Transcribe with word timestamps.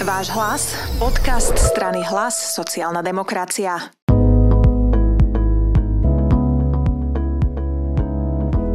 Váš 0.00 0.32
hlas, 0.32 0.72
podcast 0.96 1.52
strany 1.60 2.00
Hlas, 2.00 2.56
sociálna 2.56 3.04
demokracia. 3.04 3.92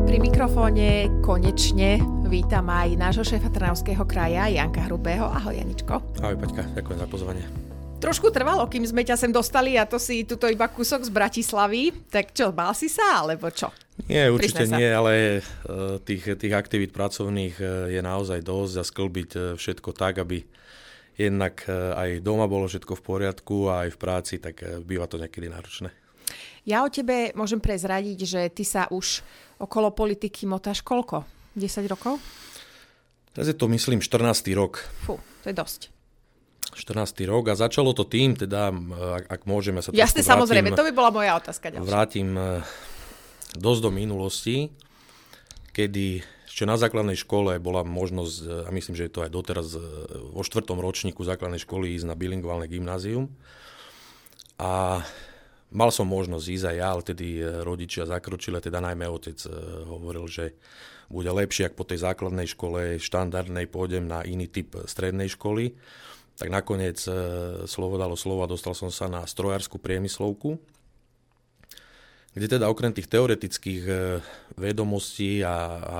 Pri 0.05 0.17
mikrofóne 0.21 1.09
konečne 1.25 1.97
vítam 2.29 2.69
aj 2.69 2.93
nášho 2.93 3.25
šéfa 3.25 3.49
Trnavského 3.49 4.05
kraja 4.05 4.53
Janka 4.53 4.85
Hrubého. 4.85 5.25
Ahoj 5.25 5.57
Janičko. 5.57 5.97
Ahoj 6.21 6.37
Paťka, 6.45 6.61
ďakujem 6.77 6.99
za 7.01 7.07
pozvanie. 7.09 7.45
Trošku 8.05 8.29
trvalo, 8.29 8.69
kým 8.69 8.85
sme 8.85 9.01
ťa 9.01 9.17
sem 9.17 9.33
dostali 9.33 9.81
a 9.81 9.89
to 9.89 9.97
si 9.97 10.29
tuto 10.29 10.45
iba 10.45 10.69
kúsok 10.69 11.01
z 11.01 11.09
Bratislavy. 11.09 12.05
Tak 12.05 12.37
čo, 12.37 12.53
bál 12.53 12.77
si 12.77 12.85
sa, 12.85 13.25
alebo 13.25 13.49
čo? 13.49 13.73
Nie, 14.05 14.29
určite 14.29 14.69
nie, 14.69 14.93
ale 14.93 15.41
e, 15.41 15.97
tých, 16.05 16.37
tých 16.37 16.53
aktivít 16.53 16.93
pracovných 16.93 17.55
e, 17.57 17.97
je 17.97 18.01
naozaj 18.05 18.45
dosť 18.45 18.75
a 18.77 18.83
sklbiť 18.85 19.29
e, 19.33 19.39
všetko 19.57 19.89
tak, 19.89 20.21
aby 20.21 20.45
jednak 21.15 21.63
aj 21.71 22.19
doma 22.19 22.45
bolo 22.47 22.67
všetko 22.67 22.93
v 22.99 23.03
poriadku 23.03 23.71
a 23.71 23.87
aj 23.87 23.89
v 23.95 23.97
práci, 23.99 24.33
tak 24.39 24.61
býva 24.83 25.07
to 25.07 25.15
niekedy 25.15 25.47
náročné. 25.47 25.89
Ja 26.65 26.81
o 26.81 26.89
tebe 26.89 27.31
môžem 27.37 27.61
prezradiť, 27.61 28.19
že 28.25 28.41
ty 28.49 28.65
sa 28.65 28.89
už 28.89 29.21
okolo 29.61 29.93
politiky 29.93 30.49
motáš 30.49 30.81
koľko? 30.81 31.23
10 31.55 31.87
rokov? 31.87 32.17
Teraz 33.31 33.47
je 33.47 33.55
to, 33.55 33.69
myslím, 33.69 34.01
14. 34.01 34.49
rok. 34.57 34.81
Fú, 35.05 35.21
to 35.43 35.47
je 35.51 35.55
dosť. 35.55 35.81
14. 36.75 37.15
rok 37.31 37.47
a 37.51 37.55
začalo 37.55 37.95
to 37.95 38.03
tým, 38.03 38.35
teda, 38.35 38.73
ak, 39.21 39.25
ak 39.31 39.41
môžeme 39.47 39.79
sa 39.79 39.95
Jasne, 39.95 40.25
samozrejme, 40.25 40.75
to 40.75 40.83
by 40.83 40.91
bola 40.91 41.13
moja 41.13 41.39
otázka. 41.39 41.71
Ďalšia. 41.71 41.87
Vrátim 41.87 42.35
dosť 43.55 43.79
do 43.79 43.91
minulosti, 43.95 44.73
kedy 45.71 46.34
ešte 46.45 46.69
na 46.69 46.77
základnej 46.77 47.17
škole 47.17 47.57
bola 47.57 47.81
možnosť, 47.81 48.65
a 48.65 48.69
myslím, 48.69 48.95
že 48.95 49.09
je 49.09 49.13
to 49.13 49.23
aj 49.25 49.31
doteraz 49.33 49.67
vo 50.31 50.41
štvrtom 50.45 50.77
ročníku 50.77 51.25
základnej 51.25 51.59
školy 51.61 51.97
ísť 51.97 52.05
na 52.05 52.15
bilingválne 52.15 52.69
gymnázium. 52.69 53.33
A 54.55 55.03
mal 55.73 55.89
som 55.91 56.07
možnosť 56.07 56.45
ísť 56.47 56.65
aj 56.71 56.75
ja, 56.77 56.87
ale 56.87 57.03
tedy 57.03 57.27
rodičia 57.43 58.07
zakročili, 58.07 58.63
teda 58.63 58.79
najmä 58.79 59.03
otec 59.09 59.35
e, 59.43 59.49
hovoril, 59.83 60.25
že 60.31 60.55
bude 61.11 61.29
lepšie, 61.29 61.69
ak 61.69 61.77
po 61.77 61.85
tej 61.85 62.01
základnej 62.01 62.47
škole 62.49 62.97
štandardnej 62.97 63.69
pôjdem 63.69 64.07
na 64.07 64.25
iný 64.25 64.49
typ 64.49 64.73
strednej 64.87 65.29
školy. 65.33 65.75
Tak 66.39 66.47
nakoniec 66.51 66.99
e, 67.03 67.11
slovo 67.67 67.99
dalo 67.99 68.15
slovo 68.15 68.45
a 68.45 68.51
dostal 68.51 68.71
som 68.77 68.87
sa 68.93 69.11
na 69.11 69.27
strojárskú 69.27 69.79
priemyslovku, 69.79 70.61
kde 72.35 72.59
teda 72.59 72.67
okrem 72.67 72.91
tých 72.91 73.07
teoretických 73.07 73.83
e, 73.87 73.93
vedomostí 74.59 75.39
a, 75.39 75.55
a 75.79 75.99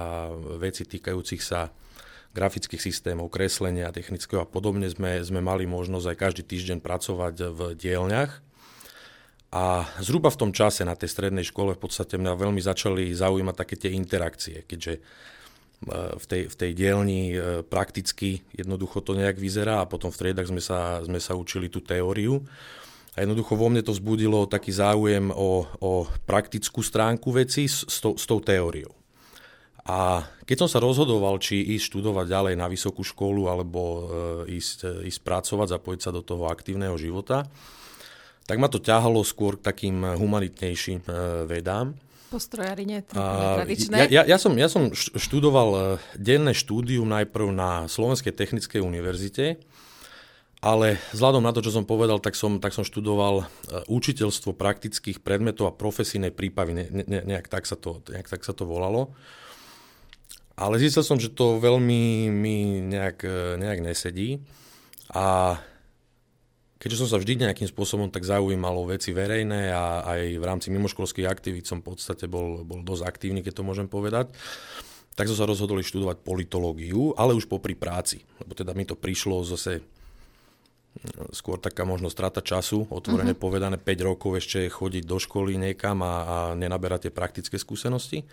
vecí 0.60 0.84
týkajúcich 0.84 1.40
sa 1.40 1.72
grafických 2.36 2.84
systémov, 2.84 3.32
kreslenia 3.32 3.96
technického 3.96 4.44
a 4.44 4.48
podobne 4.48 4.92
sme, 4.92 5.24
sme 5.24 5.40
mali 5.40 5.64
možnosť 5.64 6.06
aj 6.12 6.18
každý 6.20 6.44
týždeň 6.44 6.84
pracovať 6.84 7.36
v 7.56 7.60
dielňach. 7.80 8.44
A 9.56 9.88
zhruba 10.04 10.28
v 10.28 10.40
tom 10.44 10.52
čase 10.52 10.84
na 10.84 11.00
tej 11.00 11.16
strednej 11.16 11.48
škole 11.48 11.80
v 11.80 11.82
podstate 11.88 12.20
mňa 12.20 12.36
veľmi 12.36 12.60
začali 12.60 13.16
zaujímať 13.16 13.56
také 13.56 13.80
tie 13.80 13.96
interakcie, 13.96 14.68
keďže 14.68 15.00
e, 15.00 15.02
v 16.20 16.26
tej, 16.28 16.42
v 16.52 16.56
tej 16.60 16.72
dielni 16.76 17.22
e, 17.32 17.64
prakticky 17.64 18.44
jednoducho 18.52 19.00
to 19.00 19.16
nejak 19.16 19.40
vyzerá 19.40 19.80
a 19.80 19.88
potom 19.88 20.12
v 20.12 20.20
triedach 20.20 20.52
sme 20.52 20.60
sa, 20.60 21.00
sme 21.08 21.24
sa 21.24 21.40
učili 21.40 21.72
tú 21.72 21.80
teóriu. 21.80 22.44
A 23.16 23.24
jednoducho 23.24 23.56
vo 23.56 23.72
mne 23.72 23.80
to 23.80 23.96
vzbudilo 23.96 24.44
taký 24.44 24.76
záujem 24.76 25.32
o, 25.32 25.64
o 25.80 25.92
praktickú 26.28 26.84
stránku 26.84 27.32
veci 27.32 27.64
s, 27.64 27.88
s, 27.88 28.04
tou, 28.04 28.20
s 28.20 28.28
tou 28.28 28.44
teóriou. 28.44 28.92
A 29.86 30.26
keď 30.44 30.66
som 30.66 30.70
sa 30.70 30.82
rozhodoval, 30.82 31.38
či 31.38 31.62
ísť 31.78 31.94
študovať 31.94 32.26
ďalej 32.26 32.56
na 32.58 32.66
vysokú 32.66 33.06
školu 33.06 33.48
alebo 33.48 33.82
e, 33.82 34.02
ísť, 34.58 35.06
e, 35.06 35.14
ísť 35.14 35.22
pracovať, 35.22 35.78
zapojiť 35.78 36.02
sa 36.02 36.12
do 36.12 36.26
toho 36.26 36.50
aktívneho 36.50 36.98
života, 36.98 37.46
tak 38.50 38.58
ma 38.58 38.66
to 38.66 38.82
ťahalo 38.82 39.22
skôr 39.22 39.62
k 39.62 39.66
takým 39.70 40.02
humanitnejším 40.18 41.06
e, 41.06 41.12
vedám. 41.46 41.94
Po 42.34 42.42
strojarine, 42.42 43.06
tradičné. 43.06 44.10
Ja, 44.10 44.26
ja, 44.26 44.36
ja, 44.36 44.38
som, 44.42 44.58
ja 44.58 44.66
som 44.66 44.90
študoval 44.98 46.02
denné 46.18 46.58
štúdium 46.58 47.06
najprv 47.06 47.54
na 47.54 47.86
Slovenskej 47.86 48.34
technickej 48.34 48.82
univerzite, 48.82 49.62
ale 50.66 50.98
vzhľadom 51.14 51.46
na 51.46 51.54
to, 51.54 51.62
čo 51.62 51.70
som 51.70 51.86
povedal, 51.86 52.18
tak 52.18 52.34
som, 52.34 52.58
tak 52.58 52.74
som 52.74 52.82
študoval 52.82 53.46
e, 53.46 53.86
učiteľstvo 53.86 54.58
praktických 54.58 55.22
predmetov 55.22 55.70
a 55.70 55.78
profesijnej 55.78 56.34
prípravy, 56.34 56.74
ne, 56.74 56.86
ne, 56.90 57.22
nejak, 57.22 57.46
tak 57.46 57.70
sa 57.70 57.78
to, 57.78 58.02
nejak 58.10 58.26
tak 58.26 58.42
sa 58.42 58.50
to 58.58 58.66
volalo. 58.66 59.14
Ale 60.58 60.82
zistil 60.82 61.06
som, 61.06 61.22
že 61.22 61.30
to 61.30 61.62
veľmi 61.62 62.34
mi 62.34 62.82
nejak, 62.82 63.22
e, 63.22 63.62
nejak 63.62 63.80
nesedí 63.86 64.42
a 65.14 65.62
keďže 66.82 67.06
som 67.06 67.14
sa 67.14 67.22
vždy 67.22 67.46
nejakým 67.46 67.70
spôsobom 67.70 68.10
tak 68.10 68.26
zaujímalo 68.26 68.90
veci 68.90 69.14
verejné 69.14 69.70
a 69.70 70.02
aj 70.18 70.22
v 70.34 70.44
rámci 70.50 70.74
mimoškolských 70.74 71.30
aktivít 71.30 71.70
som 71.70 71.86
v 71.86 71.94
podstate 71.94 72.26
bol, 72.26 72.66
bol 72.66 72.82
dosť 72.82 73.06
aktívny, 73.06 73.46
keď 73.46 73.62
to 73.62 73.68
môžem 73.70 73.86
povedať, 73.86 74.34
tak 75.14 75.30
som 75.30 75.38
sa 75.38 75.46
rozhodol 75.46 75.78
študovať 75.86 76.26
politológiu, 76.26 77.14
ale 77.14 77.38
už 77.38 77.46
popri 77.46 77.78
práci. 77.78 78.26
Lebo 78.42 78.58
teda 78.58 78.74
mi 78.74 78.84
to 78.84 78.98
prišlo 78.98 79.46
zase 79.46 79.86
skôr 81.32 81.60
taká 81.60 81.84
možno 81.84 82.08
strata 82.08 82.40
času, 82.40 82.88
otvorene 82.88 83.36
uh-huh. 83.36 83.46
povedané 83.46 83.78
5 83.78 84.08
rokov 84.08 84.40
ešte 84.40 84.68
chodiť 84.72 85.04
do 85.04 85.18
školy 85.20 85.60
niekam 85.60 86.02
a, 86.02 86.14
a 86.24 86.38
nenaberať 86.56 87.10
tie 87.10 87.14
praktické 87.14 87.56
skúsenosti. 87.60 88.24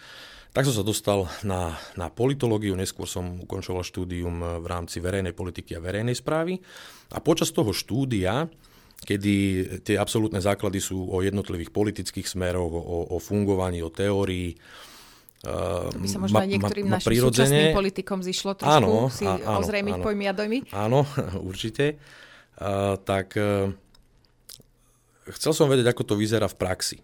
Tak 0.52 0.68
som 0.68 0.76
sa 0.76 0.84
dostal 0.84 1.32
na, 1.48 1.80
na 1.96 2.12
politológiu, 2.12 2.76
neskôr 2.76 3.08
som 3.08 3.40
ukončoval 3.40 3.80
štúdium 3.88 4.60
v 4.60 4.66
rámci 4.68 5.00
verejnej 5.00 5.32
politiky 5.32 5.80
a 5.80 5.80
verejnej 5.80 6.12
správy. 6.12 6.60
A 7.16 7.24
počas 7.24 7.48
toho 7.56 7.72
štúdia, 7.72 8.52
kedy 9.00 9.34
tie 9.80 9.96
absolútne 9.96 10.44
základy 10.44 10.76
sú 10.76 11.08
o 11.08 11.24
jednotlivých 11.24 11.72
politických 11.72 12.28
smeroch, 12.28 12.68
o, 12.68 13.16
o 13.16 13.18
fungovaní, 13.18 13.80
o 13.80 13.88
teórii, 13.88 14.52
to 15.42 15.98
by 15.98 16.06
sa 16.06 16.22
možno 16.22 16.38
ma, 16.38 16.46
aj 16.46 16.50
niektorým 16.54 16.86
ma, 16.86 17.02
našim 17.02 17.18
súčasným 17.18 17.74
politikom 17.74 18.22
zišlo 18.22 18.54
trošku 18.54 18.78
áno, 18.78 19.10
si 19.10 19.26
áno, 19.26 19.58
ozrejmiť 19.58 19.94
áno, 19.98 20.04
pojmy 20.06 20.24
a 20.30 20.32
dojmy? 20.38 20.58
Áno, 20.70 21.02
určite 21.50 21.98
tak 23.08 23.36
e, 23.36 23.72
chcel 25.36 25.52
som 25.56 25.70
vedieť, 25.70 25.92
ako 25.92 26.02
to 26.02 26.14
vyzerá 26.18 26.46
v 26.50 26.58
praxi. 26.58 26.98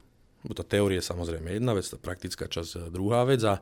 Bo 0.44 0.54
tá 0.54 0.62
teória 0.62 1.00
je 1.00 1.08
samozrejme 1.08 1.58
jedna 1.58 1.74
vec, 1.74 1.88
tá 1.88 1.98
praktická 1.98 2.46
časť 2.46 2.70
e, 2.76 2.78
druhá 2.92 3.24
vec 3.24 3.42
a, 3.42 3.60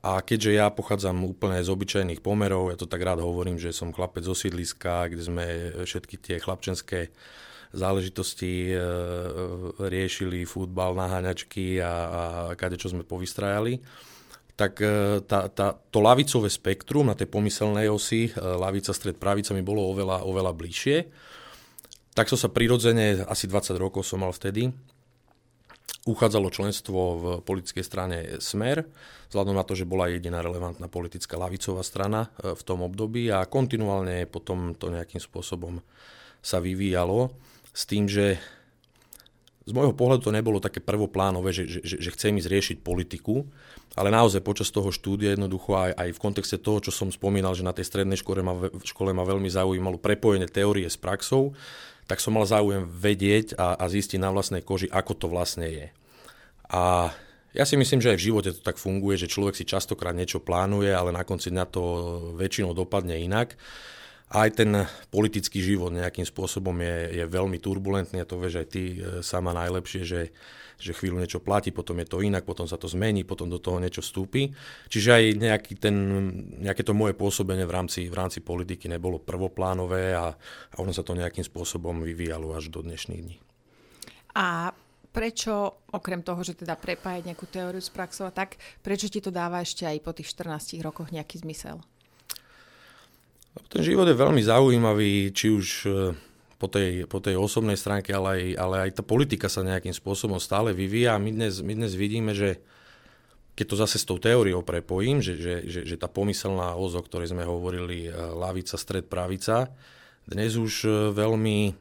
a 0.00 0.22
keďže 0.22 0.56
ja 0.56 0.70
pochádzam 0.70 1.26
úplne 1.26 1.60
z 1.60 1.68
obyčajných 1.68 2.22
pomerov, 2.22 2.72
ja 2.72 2.78
to 2.78 2.88
tak 2.88 3.02
rád 3.02 3.20
hovorím, 3.20 3.58
že 3.58 3.74
som 3.74 3.92
chlapec 3.92 4.24
zo 4.24 4.36
sídliska, 4.36 5.10
kde 5.10 5.22
sme 5.22 5.44
všetky 5.82 6.16
tie 6.20 6.36
chlapčenské 6.38 7.10
záležitosti 7.74 8.72
e, 8.72 8.78
riešili, 9.82 10.46
futbal, 10.46 10.94
naháňačky 10.94 11.82
a, 11.82 11.92
a 11.92 12.22
kade 12.54 12.78
čo 12.78 12.88
sme 12.88 13.02
povystrajali 13.02 13.82
tak 14.56 14.80
e, 14.80 15.20
tá, 15.28 15.52
tá, 15.52 15.76
to 15.92 16.00
lavicové 16.00 16.48
spektrum 16.48 17.12
na 17.12 17.14
tej 17.14 17.28
pomyselnej 17.28 17.92
osi, 17.92 18.28
e, 18.28 18.40
lavica, 18.40 18.96
stred, 18.96 19.20
pravica 19.20 19.52
mi 19.52 19.60
bolo 19.60 19.84
oveľa, 19.92 20.24
oveľa 20.24 20.52
bližšie. 20.56 20.96
Tak 22.16 22.32
som 22.32 22.40
sa 22.40 22.48
prirodzene, 22.48 23.28
asi 23.28 23.44
20 23.44 23.76
rokov 23.76 24.08
som 24.08 24.24
mal 24.24 24.32
vtedy, 24.32 24.72
uchádzalo 26.08 26.48
členstvo 26.48 27.00
v 27.20 27.24
politickej 27.44 27.84
strane 27.84 28.18
Smer, 28.40 28.88
vzhľadom 29.28 29.58
na 29.58 29.66
to, 29.66 29.76
že 29.76 29.84
bola 29.84 30.08
jediná 30.08 30.40
relevantná 30.40 30.88
politická 30.88 31.36
lavicová 31.36 31.84
strana 31.84 32.32
e, 32.40 32.56
v 32.56 32.62
tom 32.64 32.80
období 32.80 33.28
a 33.28 33.44
kontinuálne 33.44 34.24
potom 34.24 34.72
to 34.72 34.88
nejakým 34.88 35.20
spôsobom 35.20 35.84
sa 36.40 36.64
vyvíjalo 36.64 37.28
s 37.76 37.84
tým, 37.84 38.08
že 38.08 38.40
z 39.66 39.74
môjho 39.74 39.98
pohľadu 39.98 40.30
to 40.30 40.36
nebolo 40.36 40.62
také 40.62 40.78
prvoplánové, 40.78 41.50
že, 41.50 41.66
že, 41.66 41.98
že 41.98 42.10
chcem 42.14 42.38
ísť 42.38 42.48
riešiť 42.48 42.76
politiku, 42.86 43.42
ale 43.98 44.14
naozaj 44.14 44.46
počas 44.46 44.70
toho 44.70 44.94
štúdia 44.94 45.34
jednoducho 45.34 45.74
aj, 45.74 45.90
aj 45.98 46.08
v 46.14 46.22
kontexte 46.22 46.56
toho, 46.62 46.78
čo 46.78 46.94
som 46.94 47.10
spomínal, 47.10 47.50
že 47.58 47.66
na 47.66 47.74
tej 47.74 47.90
strednej 47.90 48.14
škole 48.14 48.46
ma, 48.46 48.70
škole 48.86 49.10
ma 49.10 49.26
veľmi 49.26 49.50
zaujímalo 49.50 49.98
prepojenie 49.98 50.46
teórie 50.46 50.86
s 50.86 50.94
praxou, 50.94 51.58
tak 52.06 52.22
som 52.22 52.38
mal 52.38 52.46
záujem 52.46 52.86
vedieť 52.86 53.58
a, 53.58 53.74
a 53.74 53.84
zistiť 53.90 54.22
na 54.22 54.30
vlastnej 54.30 54.62
koži, 54.62 54.86
ako 54.86 55.12
to 55.18 55.26
vlastne 55.26 55.66
je. 55.66 55.86
A 56.70 57.10
ja 57.56 57.64
si 57.66 57.74
myslím, 57.74 57.98
že 57.98 58.14
aj 58.14 58.18
v 58.20 58.26
živote 58.30 58.50
to 58.54 58.60
tak 58.62 58.78
funguje, 58.78 59.18
že 59.18 59.32
človek 59.32 59.58
si 59.58 59.66
častokrát 59.66 60.14
niečo 60.14 60.38
plánuje, 60.38 60.94
ale 60.94 61.10
na 61.10 61.26
konci 61.26 61.50
dňa 61.50 61.64
to 61.66 61.82
väčšinou 62.38 62.70
dopadne 62.76 63.18
inak. 63.18 63.58
Aj 64.26 64.50
ten 64.50 64.74
politický 65.08 65.62
život 65.62 65.94
nejakým 65.94 66.26
spôsobom 66.26 66.74
je, 66.82 67.22
je 67.22 67.24
veľmi 67.30 67.62
turbulentný 67.62 68.22
a 68.22 68.28
to 68.28 68.42
vieš 68.42 68.62
aj 68.62 68.68
ty 68.68 68.82
e, 68.98 69.22
sama 69.22 69.54
najlepšie, 69.54 70.02
že 70.02 70.20
že 70.76 70.92
chvíľu 70.92 71.20
niečo 71.20 71.40
platí, 71.40 71.72
potom 71.72 71.96
je 72.04 72.08
to 72.08 72.20
inak, 72.20 72.44
potom 72.44 72.68
sa 72.68 72.76
to 72.76 72.84
zmení, 72.84 73.24
potom 73.24 73.48
do 73.48 73.56
toho 73.56 73.80
niečo 73.80 74.04
vstúpi. 74.04 74.52
Čiže 74.92 75.08
aj 75.08 75.24
nejaký 75.40 75.72
ten, 75.80 75.96
nejaké 76.60 76.84
to 76.84 76.92
moje 76.92 77.16
pôsobenie 77.16 77.64
v 77.64 77.72
rámci, 77.72 78.00
v 78.12 78.16
rámci 78.16 78.44
politiky 78.44 78.86
nebolo 78.86 79.16
prvoplánové 79.16 80.12
a, 80.12 80.36
a 80.36 80.76
ono 80.76 80.92
sa 80.92 81.00
to 81.00 81.16
nejakým 81.16 81.44
spôsobom 81.44 82.04
vyvíjalo 82.04 82.52
až 82.52 82.68
do 82.68 82.84
dnešných 82.84 83.22
dní. 83.24 83.36
A 84.36 84.76
prečo, 85.16 85.80
okrem 85.96 86.20
toho, 86.20 86.44
že 86.44 86.60
teda 86.60 86.76
prepájať 86.76 87.32
nejakú 87.32 87.48
teóriu 87.48 87.80
s 87.80 87.88
praxou 87.88 88.28
a 88.28 88.32
tak, 88.32 88.60
prečo 88.84 89.08
ti 89.08 89.24
to 89.24 89.32
dáva 89.32 89.64
ešte 89.64 89.88
aj 89.88 90.04
po 90.04 90.12
tých 90.12 90.28
14 90.28 90.76
rokoch 90.84 91.08
nejaký 91.08 91.40
zmysel? 91.40 91.80
Ten 93.72 93.80
život 93.80 94.04
je 94.04 94.16
veľmi 94.16 94.40
zaujímavý, 94.44 95.32
či 95.32 95.52
už 95.52 95.66
po 96.56 96.68
tej, 96.68 97.04
po 97.08 97.20
tej 97.20 97.36
osobnej 97.36 97.76
stránke, 97.76 98.12
ale 98.12 98.28
aj, 98.28 98.42
ale 98.56 98.76
aj 98.88 98.90
tá 99.00 99.02
politika 99.04 99.48
sa 99.48 99.64
nejakým 99.64 99.92
spôsobom 99.92 100.40
stále 100.40 100.72
vyvíja. 100.72 101.20
My 101.20 101.32
dnes, 101.32 101.60
my 101.60 101.76
dnes 101.76 101.92
vidíme, 101.96 102.32
že 102.32 102.60
keď 103.56 103.66
to 103.68 103.76
zase 103.80 103.96
s 104.00 104.08
tou 104.08 104.20
teóriou 104.20 104.60
prepojím, 104.60 105.24
že, 105.24 105.36
že, 105.40 105.54
že, 105.64 105.80
že 105.88 105.96
tá 105.96 106.08
pomyselná 106.08 106.76
os, 106.76 106.92
o 106.92 107.00
ktorej 107.00 107.32
sme 107.32 107.44
hovorili, 107.48 108.08
lavica, 108.12 108.76
stred, 108.76 109.08
pravica, 109.08 109.72
dnes 110.28 110.60
už 110.60 110.88
veľmi 111.16 111.72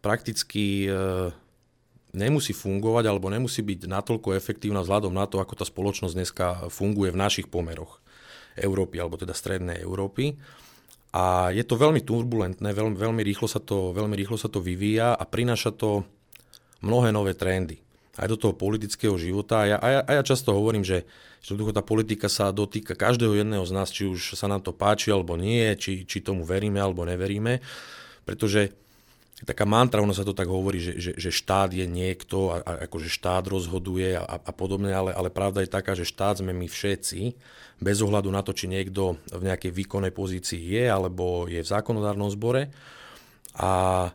prakticky 0.00 0.88
nemusí 2.16 2.56
fungovať 2.56 3.04
alebo 3.04 3.28
nemusí 3.28 3.60
byť 3.60 3.84
natoľko 3.84 4.32
efektívna 4.32 4.80
vzhľadom 4.80 5.12
na 5.12 5.28
to, 5.28 5.36
ako 5.36 5.60
tá 5.60 5.68
spoločnosť 5.68 6.14
dneska 6.16 6.46
funguje 6.72 7.12
v 7.12 7.20
našich 7.20 7.48
pomeroch 7.52 8.00
Európy, 8.58 9.00
alebo 9.00 9.20
teda 9.20 9.36
strednej 9.36 9.80
Európy. 9.84 10.36
A 11.16 11.48
je 11.48 11.64
to 11.64 11.80
veľmi 11.80 12.04
turbulentné, 12.04 12.76
veľmi, 12.76 12.96
veľmi, 12.96 13.22
rýchlo 13.24 13.48
sa 13.48 13.60
to, 13.62 13.96
veľmi 13.96 14.12
rýchlo 14.12 14.36
sa 14.36 14.52
to 14.52 14.60
vyvíja 14.60 15.16
a 15.16 15.24
prináša 15.24 15.72
to 15.72 16.04
mnohé 16.84 17.08
nové 17.08 17.32
trendy 17.32 17.80
aj 18.16 18.26
do 18.32 18.36
toho 18.36 18.54
politického 18.56 19.16
života. 19.20 19.64
A 19.64 19.64
ja, 19.64 19.76
a 19.76 19.88
ja, 19.92 20.00
a 20.04 20.10
ja 20.20 20.22
často 20.24 20.56
hovorím, 20.56 20.84
že, 20.84 21.04
že 21.44 21.52
tá 21.52 21.84
politika 21.84 22.32
sa 22.32 22.48
dotýka 22.48 22.96
každého 22.96 23.36
jedného 23.36 23.64
z 23.64 23.72
nás, 23.76 23.92
či 23.92 24.08
už 24.08 24.36
sa 24.36 24.48
nám 24.48 24.64
to 24.64 24.72
páči 24.72 25.12
alebo 25.12 25.36
nie, 25.36 25.76
či, 25.76 26.08
či 26.08 26.24
tomu 26.24 26.44
veríme 26.44 26.80
alebo 26.80 27.04
neveríme, 27.04 27.60
pretože 28.24 28.72
taká 29.44 29.68
mantra, 29.68 30.00
ono 30.00 30.16
sa 30.16 30.24
to 30.24 30.32
tak 30.32 30.48
hovorí, 30.48 30.80
že, 30.80 30.96
že, 30.96 31.12
že 31.12 31.28
štát 31.28 31.68
je 31.76 31.84
niekto 31.84 32.56
a, 32.56 32.64
a 32.64 32.70
akože 32.88 33.12
štát 33.12 33.44
rozhoduje 33.44 34.16
a, 34.16 34.24
a 34.24 34.52
podobne, 34.54 34.88
ale, 34.88 35.12
ale 35.12 35.28
pravda 35.28 35.60
je 35.60 35.68
taká, 35.68 35.92
že 35.92 36.08
štát 36.08 36.40
sme 36.40 36.56
my 36.56 36.64
všetci, 36.64 37.36
bez 37.76 38.00
ohľadu 38.00 38.32
na 38.32 38.40
to, 38.40 38.56
či 38.56 38.64
niekto 38.64 39.20
v 39.28 39.42
nejakej 39.52 39.76
výkonnej 39.76 40.12
pozícii 40.16 40.56
je 40.56 40.88
alebo 40.88 41.44
je 41.52 41.60
v 41.60 41.68
zákonodárnom 41.68 42.32
zbore. 42.32 42.72
A 43.60 44.08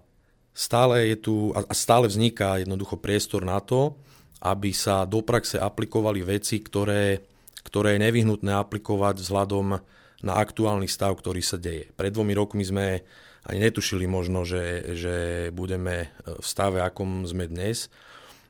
stále 0.57 1.13
je 1.13 1.17
tu 1.21 1.33
a 1.53 1.69
stále 1.77 2.09
vzniká 2.09 2.57
jednoducho 2.57 2.97
priestor 2.97 3.45
na 3.45 3.61
to, 3.61 3.93
aby 4.41 4.73
sa 4.73 5.05
do 5.05 5.21
praxe 5.21 5.61
aplikovali 5.61 6.25
veci, 6.25 6.57
ktoré, 6.57 7.21
ktoré 7.61 7.97
je 7.97 8.03
nevyhnutné 8.09 8.57
aplikovať 8.57 9.21
vzhľadom 9.21 9.77
na 10.25 10.33
aktuálny 10.33 10.89
stav, 10.89 11.13
ktorý 11.13 11.45
sa 11.45 11.61
deje. 11.61 11.93
Pred 11.93 12.17
dvomi 12.17 12.33
rokmi 12.33 12.65
sme 12.65 13.05
ani 13.45 13.59
netušili 13.69 14.05
možno, 14.05 14.45
že, 14.45 14.93
že 14.93 15.15
budeme 15.49 16.13
v 16.25 16.45
stave, 16.45 16.81
akom 16.85 17.25
sme 17.25 17.49
dnes. 17.49 17.89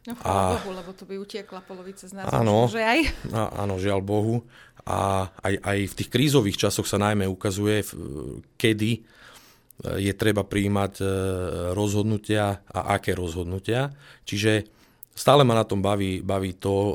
No 0.10 0.18
a, 0.26 0.58
Bohu, 0.58 0.74
lebo 0.74 0.92
to 0.98 1.06
by 1.06 1.16
utiekla 1.22 1.62
polovica 1.62 2.10
z 2.10 2.14
nás. 2.18 2.26
Áno, 2.34 2.66
že 2.66 2.82
aj? 2.82 3.00
A, 3.38 3.62
áno, 3.64 3.78
žiaľ 3.78 4.02
Bohu. 4.02 4.42
A 4.82 5.30
aj, 5.46 5.56
aj 5.62 5.78
v 5.94 5.98
tých 6.02 6.10
krízových 6.10 6.58
časoch 6.58 6.90
sa 6.90 6.98
najmä 6.98 7.30
ukazuje, 7.30 7.86
kedy 8.58 8.92
e, 8.98 9.00
je 10.02 10.14
treba 10.18 10.42
prijímať 10.42 10.94
e, 10.98 11.06
rozhodnutia 11.78 12.66
a 12.66 12.98
aké 12.98 13.14
rozhodnutia. 13.14 13.94
Čiže 14.26 14.66
stále 15.14 15.46
ma 15.46 15.54
na 15.54 15.70
tom 15.70 15.86
baví, 15.86 16.26
baví 16.26 16.58
to, 16.58 16.74
e, 16.74 16.94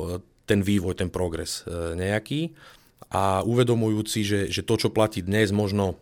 ten 0.51 0.67
vývoj, 0.67 0.99
ten 0.99 1.11
progres 1.11 1.63
nejaký 1.95 2.55
a 3.11 3.43
uvedomujúci, 3.47 4.23
že, 4.27 4.41
že 4.51 4.63
to, 4.67 4.75
čo 4.79 4.95
platí 4.95 5.23
dnes, 5.23 5.55
možno 5.55 5.99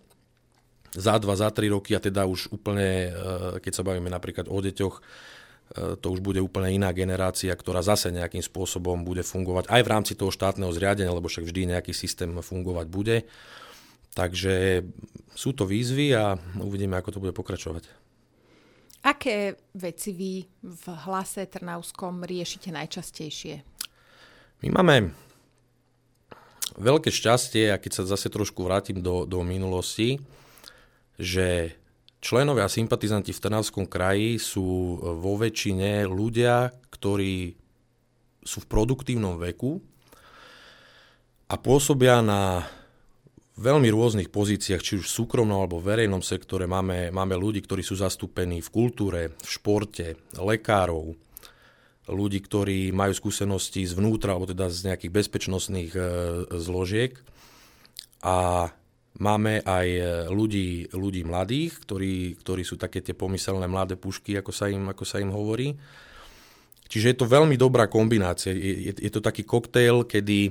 za 0.94 1.19
dva, 1.19 1.35
za 1.35 1.50
tri 1.50 1.67
roky 1.69 1.99
a 1.99 2.00
teda 2.00 2.25
už 2.25 2.55
úplne, 2.55 3.11
e, 3.11 3.58
keď 3.58 3.73
sa 3.75 3.82
bavíme 3.82 4.06
napríklad 4.06 4.46
o 4.46 4.58
deťoch, 4.62 4.94
e, 4.94 5.02
to 5.99 6.06
už 6.14 6.23
bude 6.23 6.38
úplne 6.38 6.70
iná 6.70 6.94
generácia, 6.94 7.50
ktorá 7.50 7.82
zase 7.82 8.14
nejakým 8.14 8.43
spôsobom 8.43 9.02
bude 9.02 9.26
fungovať 9.26 9.67
aj 9.69 9.82
v 9.82 9.91
rámci 9.91 10.12
toho 10.14 10.31
štátneho 10.31 10.70
zriadenia, 10.70 11.11
lebo 11.11 11.26
však 11.26 11.44
vždy 11.44 11.75
nejaký 11.75 11.91
systém 11.91 12.31
fungovať 12.31 12.87
bude. 12.87 13.17
Takže 14.14 14.87
sú 15.35 15.50
to 15.58 15.67
výzvy 15.67 16.14
a 16.14 16.38
uvidíme, 16.62 16.94
ako 16.94 17.19
to 17.19 17.23
bude 17.23 17.35
pokračovať. 17.35 17.91
Aké 19.05 19.58
veci 19.76 20.17
vy 20.17 20.46
v 20.64 20.85
hlase 21.05 21.44
Trnavskom 21.44 22.25
riešite 22.25 22.73
najčastejšie? 22.73 23.61
My 24.64 24.81
máme 24.81 25.12
veľké 26.79 27.11
šťastie, 27.12 27.75
a 27.75 27.76
keď 27.76 28.00
sa 28.00 28.17
zase 28.17 28.32
trošku 28.32 28.64
vrátim 28.64 29.05
do, 29.05 29.29
do 29.29 29.44
minulosti, 29.44 30.23
že 31.20 31.76
členovia 32.25 32.66
a 32.66 32.72
sympatizanti 32.72 33.31
v 33.31 33.43
Trnavskom 33.43 33.84
kraji 33.84 34.40
sú 34.40 34.99
vo 34.99 35.37
väčšine 35.37 36.08
ľudia, 36.08 36.72
ktorí 36.88 37.55
sú 38.44 38.58
v 38.64 38.70
produktívnom 38.70 39.40
veku 39.40 39.81
a 41.49 41.55
pôsobia 41.61 42.25
na 42.25 42.64
veľmi 43.55 43.87
rôznych 43.93 44.34
pozíciách, 44.34 44.82
či 44.82 44.93
už 44.99 45.06
v 45.06 45.16
súkromnom 45.22 45.62
alebo 45.62 45.78
v 45.78 45.94
verejnom 45.94 46.25
sektore. 46.25 46.66
Máme, 46.66 47.14
máme 47.14 47.38
ľudí, 47.38 47.62
ktorí 47.62 47.87
sú 47.87 47.94
zastúpení 47.94 48.58
v 48.58 48.72
kultúre, 48.72 49.20
v 49.31 49.49
športe, 49.49 50.19
lekárov, 50.34 51.14
ľudí, 52.10 52.43
ktorí 52.43 52.90
majú 52.90 53.14
skúsenosti 53.14 53.87
zvnútra 53.87 54.34
alebo 54.34 54.50
teda 54.50 54.69
z 54.69 54.93
nejakých 54.93 55.12
bezpečnostných 55.14 55.93
e, 55.94 56.00
zložiek. 56.58 57.17
A 58.25 58.69
Máme 59.14 59.62
aj 59.62 59.87
e, 59.87 60.02
ľudí, 60.26 60.90
ľudí 60.90 61.22
mladých, 61.22 61.87
ktorí, 61.87 62.34
ktorí 62.43 62.66
sú 62.66 62.75
také 62.75 62.99
tie 62.99 63.14
pomyselné 63.14 63.70
mladé 63.70 63.94
pušky, 63.94 64.34
ako 64.34 64.50
sa 64.50 64.66
im, 64.66 64.90
ako 64.90 65.06
sa 65.06 65.22
im 65.22 65.31
hovorí. 65.31 65.78
Čiže 66.90 67.14
je 67.14 67.16
to 67.22 67.31
veľmi 67.31 67.55
dobrá 67.55 67.87
kombinácia. 67.87 68.50
Je, 68.50 68.90
je, 68.90 68.93
je 68.99 69.11
to 69.14 69.22
taký 69.22 69.46
koktejl, 69.46 70.02
kedy... 70.02 70.50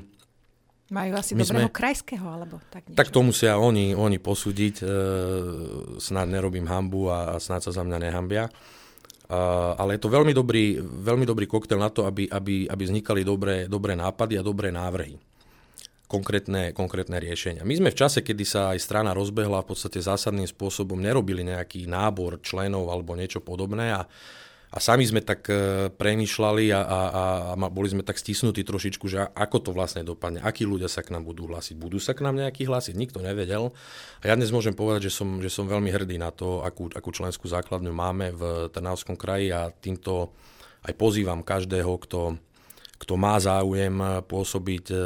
Majú 0.96 1.12
asi 1.12 1.36
dobrého 1.36 1.68
sme, 1.68 1.76
krajského, 1.76 2.24
alebo 2.24 2.64
tak 2.72 2.88
niečo. 2.88 3.00
Tak 3.04 3.12
to 3.12 3.20
musia 3.20 3.60
oni, 3.60 4.00
oni 4.00 4.16
posúdiť. 4.24 4.76
E, 4.80 4.86
snáď 6.00 6.40
nerobím 6.40 6.64
hambu 6.72 7.12
a, 7.12 7.36
a 7.36 7.44
snáď 7.44 7.68
sa 7.68 7.72
za 7.76 7.84
mňa 7.84 7.98
nehambia. 8.00 8.48
Uh, 9.24 9.74
ale 9.80 9.96
je 9.96 10.04
to 10.04 10.12
veľmi 10.12 10.36
dobrý, 10.36 10.78
veľmi 10.84 11.24
dobrý 11.24 11.48
koktel 11.48 11.80
na 11.80 11.88
to, 11.88 12.06
aby, 12.06 12.28
aby, 12.28 12.68
aby 12.68 12.84
vznikali 12.86 13.24
dobré, 13.24 13.66
dobré 13.72 13.96
nápady 13.96 14.36
a 14.38 14.44
dobré 14.44 14.70
návrhy 14.70 15.33
konkrétne, 16.08 16.76
konkrétne 16.76 17.18
riešenia. 17.18 17.66
My 17.66 17.74
sme 17.80 17.90
v 17.90 18.00
čase, 18.00 18.22
kedy 18.22 18.44
sa 18.44 18.62
aj 18.76 18.80
strana 18.84 19.16
rozbehla, 19.16 19.64
v 19.64 19.70
podstate 19.74 20.04
zásadným 20.04 20.48
spôsobom 20.48 21.00
nerobili 21.00 21.42
nejaký 21.48 21.88
nábor 21.90 22.44
členov 22.44 22.92
alebo 22.92 23.16
niečo 23.18 23.40
podobné 23.40 23.96
a, 23.96 24.06
a 24.74 24.78
sami 24.82 25.06
sme 25.06 25.22
tak 25.22 25.46
e, 25.50 25.90
premýšľali 25.94 26.74
a, 26.74 26.82
a, 26.82 27.00
a 27.54 27.68
boli 27.70 27.94
sme 27.94 28.04
tak 28.06 28.18
stisnutí 28.18 28.66
trošičku, 28.66 29.06
že 29.06 29.22
ako 29.22 29.58
to 29.60 29.72
vlastne 29.72 30.02
dopadne, 30.02 30.42
akí 30.42 30.66
ľudia 30.66 30.90
sa 30.90 31.06
k 31.06 31.14
nám 31.14 31.24
budú 31.26 31.46
hlásiť. 31.46 31.78
Budú 31.78 32.02
sa 32.02 32.18
k 32.18 32.26
nám 32.26 32.38
nejakí 32.38 32.66
hlásiť? 32.66 32.94
Nikto 32.98 33.22
nevedel. 33.22 33.72
A 34.22 34.24
ja 34.30 34.34
dnes 34.34 34.50
môžem 34.50 34.74
povedať, 34.74 35.08
že 35.10 35.18
som, 35.18 35.40
že 35.40 35.50
som 35.54 35.70
veľmi 35.70 35.94
hrdý 35.94 36.18
na 36.18 36.34
to, 36.34 36.66
akú, 36.66 36.90
akú 36.94 37.10
členskú 37.14 37.46
základňu 37.48 37.94
máme 37.94 38.34
v 38.34 38.42
Trnavskom 38.74 39.14
kraji 39.14 39.54
a 39.54 39.70
týmto 39.70 40.34
aj 40.84 40.94
pozývam 41.00 41.42
každého, 41.42 41.94
kto, 42.04 42.38
kto 43.04 43.20
má 43.20 43.36
záujem 43.36 44.24
pôsobiť 44.24 44.86
e, 44.90 44.98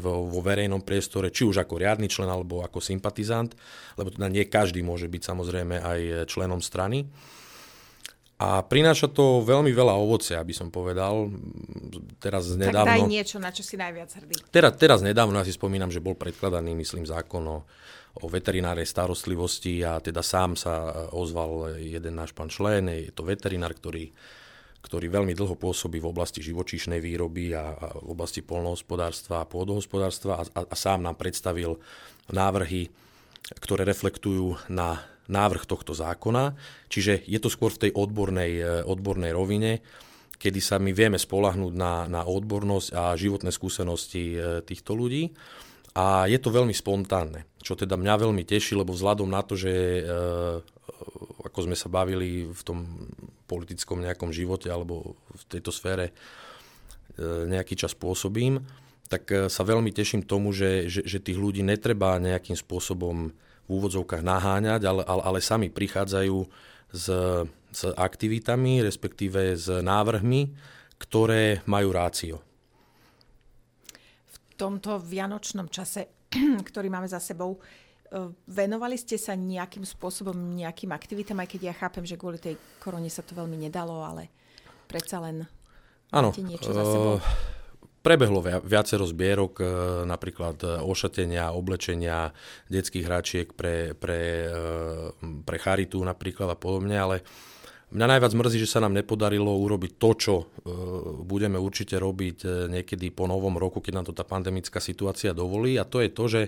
vo, 0.00 0.40
verejnom 0.40 0.80
priestore, 0.80 1.28
či 1.28 1.44
už 1.44 1.60
ako 1.60 1.76
riadny 1.76 2.08
člen 2.08 2.32
alebo 2.32 2.64
ako 2.64 2.80
sympatizant, 2.80 3.52
lebo 4.00 4.08
teda 4.08 4.32
nie 4.32 4.48
každý 4.48 4.80
môže 4.80 5.04
byť 5.12 5.22
samozrejme 5.22 5.76
aj 5.76 6.00
členom 6.32 6.64
strany. 6.64 7.04
A 8.42 8.58
prináša 8.66 9.06
to 9.06 9.38
veľmi 9.46 9.70
veľa 9.70 9.94
ovocia, 9.94 10.42
aby 10.42 10.50
som 10.50 10.66
povedal. 10.66 11.30
Teraz 12.18 12.50
nedávno... 12.58 12.90
Tak 12.90 12.98
daj 12.98 13.06
niečo, 13.06 13.36
na 13.38 13.54
čo 13.54 13.62
si 13.62 13.78
najviac 13.78 14.10
hrdý. 14.18 14.34
Teraz, 14.50 14.72
teraz 14.74 14.98
nedávno, 14.98 15.38
ja 15.38 15.46
si 15.46 15.54
spomínam, 15.54 15.94
že 15.94 16.02
bol 16.02 16.18
predkladaný, 16.18 16.74
myslím, 16.74 17.06
zákon 17.06 17.44
o, 17.46 17.62
o 18.18 18.26
veterinárnej 18.26 18.88
starostlivosti 18.88 19.86
a 19.86 20.02
teda 20.02 20.26
sám 20.26 20.58
sa 20.58 21.06
ozval 21.14 21.78
jeden 21.78 22.18
náš 22.18 22.34
pán 22.34 22.50
člen, 22.50 22.90
je 22.90 23.14
to 23.14 23.22
veterinár, 23.22 23.78
ktorý 23.78 24.10
ktorý 24.82 25.06
veľmi 25.08 25.32
dlho 25.32 25.54
pôsobí 25.54 26.02
v 26.02 26.10
oblasti 26.10 26.42
živočíšnej 26.42 26.98
výroby 26.98 27.54
a, 27.54 27.72
a 27.72 27.86
v 28.02 28.12
oblasti 28.12 28.42
polnohospodárstva 28.42 29.42
a 29.42 29.48
pôdohospodárstva 29.48 30.42
a, 30.42 30.42
a, 30.42 30.60
a 30.66 30.74
sám 30.74 31.06
nám 31.06 31.14
predstavil 31.14 31.78
návrhy, 32.34 32.90
ktoré 33.62 33.86
reflektujú 33.86 34.58
na 34.66 35.02
návrh 35.30 35.64
tohto 35.64 35.94
zákona. 35.94 36.58
Čiže 36.90 37.22
je 37.24 37.38
to 37.38 37.48
skôr 37.48 37.70
v 37.70 37.88
tej 37.88 37.92
odbornej, 37.94 38.52
e, 38.58 38.62
odbornej 38.82 39.30
rovine, 39.30 39.80
kedy 40.36 40.58
sa 40.58 40.82
my 40.82 40.90
vieme 40.90 41.16
spolahnúť 41.16 41.74
na, 41.78 42.10
na 42.10 42.26
odbornosť 42.26 42.88
a 42.92 43.14
životné 43.14 43.54
skúsenosti 43.54 44.34
e, 44.34 44.38
týchto 44.66 44.98
ľudí. 44.98 45.30
A 45.92 46.24
je 46.24 46.40
to 46.40 46.48
veľmi 46.48 46.72
spontánne, 46.72 47.44
čo 47.60 47.76
teda 47.76 48.00
mňa 48.00 48.14
veľmi 48.16 48.42
teší, 48.48 48.80
lebo 48.80 48.96
vzhľadom 48.96 49.28
na 49.28 49.44
to, 49.44 49.54
že 49.54 49.72
e, 49.72 50.02
ako 51.42 51.70
sme 51.70 51.76
sa 51.76 51.90
bavili 51.90 52.46
v 52.46 52.62
tom 52.62 53.08
politickom 53.50 54.00
nejakom 54.00 54.30
živote 54.30 54.70
alebo 54.70 55.18
v 55.34 55.42
tejto 55.50 55.74
sfére 55.74 56.10
e, 56.10 56.12
nejaký 57.50 57.76
čas 57.76 57.92
pôsobím, 57.92 58.62
tak 59.12 59.28
e, 59.28 59.50
sa 59.52 59.62
veľmi 59.66 59.92
teším 59.92 60.24
tomu, 60.24 60.56
že, 60.56 60.88
že, 60.88 61.04
že 61.04 61.20
tých 61.20 61.36
ľudí 61.36 61.60
netreba 61.60 62.16
nejakým 62.16 62.56
spôsobom 62.56 63.34
v 63.66 63.68
úvodzovkách 63.68 64.24
naháňať, 64.24 64.80
ale, 64.88 65.02
ale, 65.04 65.22
ale 65.22 65.38
sami 65.44 65.68
prichádzajú 65.68 66.48
s, 66.92 67.06
s 67.72 67.82
aktivitami, 67.96 68.84
respektíve 68.84 69.56
s 69.56 69.68
návrhmi, 69.68 70.52
ktoré 71.00 71.64
majú 71.66 71.88
rácio. 71.90 72.36
V 74.32 74.36
tomto 74.54 75.00
vianočnom 75.00 75.66
čase, 75.72 76.28
ktorý 76.70 76.88
máme 76.92 77.08
za 77.10 77.18
sebou, 77.18 77.58
venovali 78.44 79.00
ste 79.00 79.16
sa 79.16 79.32
nejakým 79.32 79.88
spôsobom 79.88 80.36
nejakým 80.36 80.92
aktivitám, 80.92 81.40
aj 81.40 81.48
keď 81.56 81.60
ja 81.72 81.74
chápem, 81.74 82.04
že 82.04 82.20
kvôli 82.20 82.36
tej 82.36 82.60
korone 82.78 83.08
sa 83.08 83.24
to 83.24 83.32
veľmi 83.32 83.56
nedalo, 83.56 84.04
ale 84.04 84.28
predsa 84.86 85.18
len 85.24 85.48
Áno, 86.12 86.28
niečo 86.36 86.76
za 86.76 86.84
sebou. 86.84 87.16
Prebehlo 88.02 88.42
viacero 88.42 89.06
zbierok, 89.06 89.62
napríklad 90.10 90.82
ošatenia, 90.82 91.54
oblečenia 91.54 92.34
detských 92.66 93.06
hračiek 93.06 93.48
pre, 93.54 93.94
pre, 93.94 94.50
pre 95.46 95.56
charitu 95.62 96.02
napríklad 96.02 96.50
a 96.50 96.58
podobne, 96.58 96.98
ale 96.98 97.16
Mňa 97.92 98.06
najviac 98.08 98.32
mrzí, 98.32 98.64
že 98.64 98.72
sa 98.72 98.80
nám 98.80 98.96
nepodarilo 98.96 99.52
urobiť 99.52 100.00
to, 100.00 100.10
čo 100.16 100.34
e, 100.40 100.44
budeme 101.28 101.60
určite 101.60 102.00
robiť 102.00 102.38
e, 102.40 102.48
niekedy 102.72 103.12
po 103.12 103.28
novom 103.28 103.60
roku, 103.60 103.84
keď 103.84 103.92
nám 104.00 104.06
to 104.08 104.16
tá 104.16 104.24
pandemická 104.24 104.80
situácia 104.80 105.36
dovolí. 105.36 105.76
A 105.76 105.84
to 105.84 106.00
je 106.00 106.08
to, 106.08 106.24
že, 106.24 106.42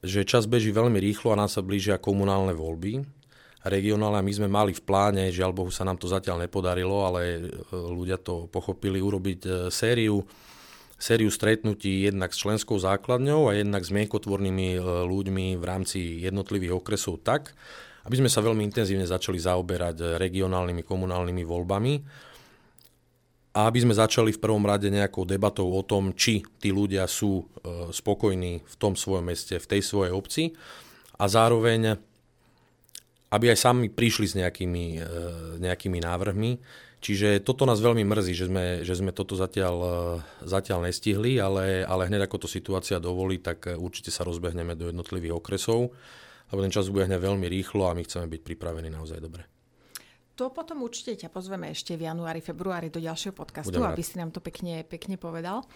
že 0.00 0.28
čas 0.28 0.46
beží 0.46 0.70
veľmi 0.70 0.96
rýchlo 0.96 1.34
a 1.34 1.40
nám 1.40 1.50
sa 1.50 1.60
blížia 1.60 2.00
komunálne 2.00 2.54
voľby. 2.54 3.02
Regionálne 3.60 4.24
my 4.24 4.32
sme 4.32 4.48
mali 4.48 4.72
v 4.72 4.80
pláne, 4.80 5.28
žiaľ 5.28 5.52
Bohu 5.52 5.68
sa 5.68 5.84
nám 5.84 6.00
to 6.00 6.08
zatiaľ 6.08 6.40
nepodarilo, 6.40 7.04
ale 7.04 7.20
e, 7.20 7.40
ľudia 7.72 8.16
to 8.16 8.48
pochopili, 8.48 9.04
urobiť 9.04 9.68
sériu 9.68 10.24
sériu 11.00 11.32
stretnutí 11.32 12.04
jednak 12.04 12.36
s 12.36 12.44
členskou 12.44 12.76
základňou 12.76 13.48
a 13.48 13.56
jednak 13.56 13.80
s 13.80 13.88
mienkotvornými 13.88 14.76
ľuďmi 15.08 15.56
v 15.56 15.64
rámci 15.64 16.20
jednotlivých 16.20 16.76
okresov 16.76 17.24
tak, 17.24 17.56
aby 18.04 18.20
sme 18.20 18.28
sa 18.28 18.44
veľmi 18.44 18.60
intenzívne 18.68 19.08
začali 19.08 19.40
zaoberať 19.40 20.20
regionálnymi 20.20 20.84
komunálnymi 20.84 21.42
voľbami 21.48 21.92
a 23.50 23.66
aby 23.66 23.82
sme 23.82 23.94
začali 23.94 24.30
v 24.30 24.42
prvom 24.42 24.62
rade 24.62 24.86
nejakou 24.86 25.26
debatou 25.26 25.66
o 25.66 25.82
tom, 25.82 26.14
či 26.14 26.42
tí 26.62 26.70
ľudia 26.70 27.06
sú 27.10 27.42
e, 27.42 27.44
spokojní 27.90 28.62
v 28.62 28.74
tom 28.78 28.94
svojom 28.94 29.26
meste, 29.26 29.58
v 29.58 29.66
tej 29.66 29.82
svojej 29.82 30.12
obci 30.14 30.54
a 31.18 31.26
zároveň 31.26 31.98
aby 33.30 33.54
aj 33.54 33.62
sami 33.62 33.86
prišli 33.86 34.26
s 34.26 34.34
nejakými, 34.34 34.86
e, 34.98 35.06
nejakými 35.62 36.02
návrhmi. 36.02 36.58
Čiže 36.98 37.46
toto 37.46 37.62
nás 37.62 37.78
veľmi 37.78 38.02
mrzí, 38.02 38.34
že 38.34 38.50
sme, 38.50 38.82
že 38.82 38.94
sme 38.98 39.14
toto 39.14 39.38
zatiaľ, 39.38 39.76
e, 39.78 39.94
zatiaľ 40.46 40.90
nestihli, 40.90 41.38
ale, 41.38 41.86
ale 41.86 42.10
hneď 42.10 42.26
ako 42.26 42.46
to 42.46 42.48
situácia 42.50 42.98
dovolí, 42.98 43.38
tak 43.38 43.70
určite 43.70 44.10
sa 44.10 44.26
rozbehneme 44.26 44.74
do 44.74 44.90
jednotlivých 44.90 45.38
okresov 45.38 45.94
lebo 46.50 46.60
ten 46.66 46.74
čas 46.74 46.90
ubehne 46.90 47.16
veľmi 47.16 47.46
rýchlo 47.46 47.86
a 47.86 47.94
my 47.94 48.02
chceme 48.02 48.26
byť 48.26 48.40
pripravení 48.42 48.90
naozaj 48.90 49.22
dobre. 49.22 49.46
To 50.40 50.48
potom 50.48 50.80
určite 50.80 51.20
ťa 51.20 51.28
pozveme 51.28 51.68
ešte 51.68 52.00
v 52.00 52.08
januári, 52.08 52.40
februári 52.40 52.88
do 52.88 52.96
ďalšieho 52.96 53.36
podcastu, 53.36 53.76
aby 53.84 54.00
si 54.00 54.16
nám 54.16 54.32
to 54.32 54.40
pekne, 54.40 54.88
pekne 54.88 55.20
povedal. 55.20 55.68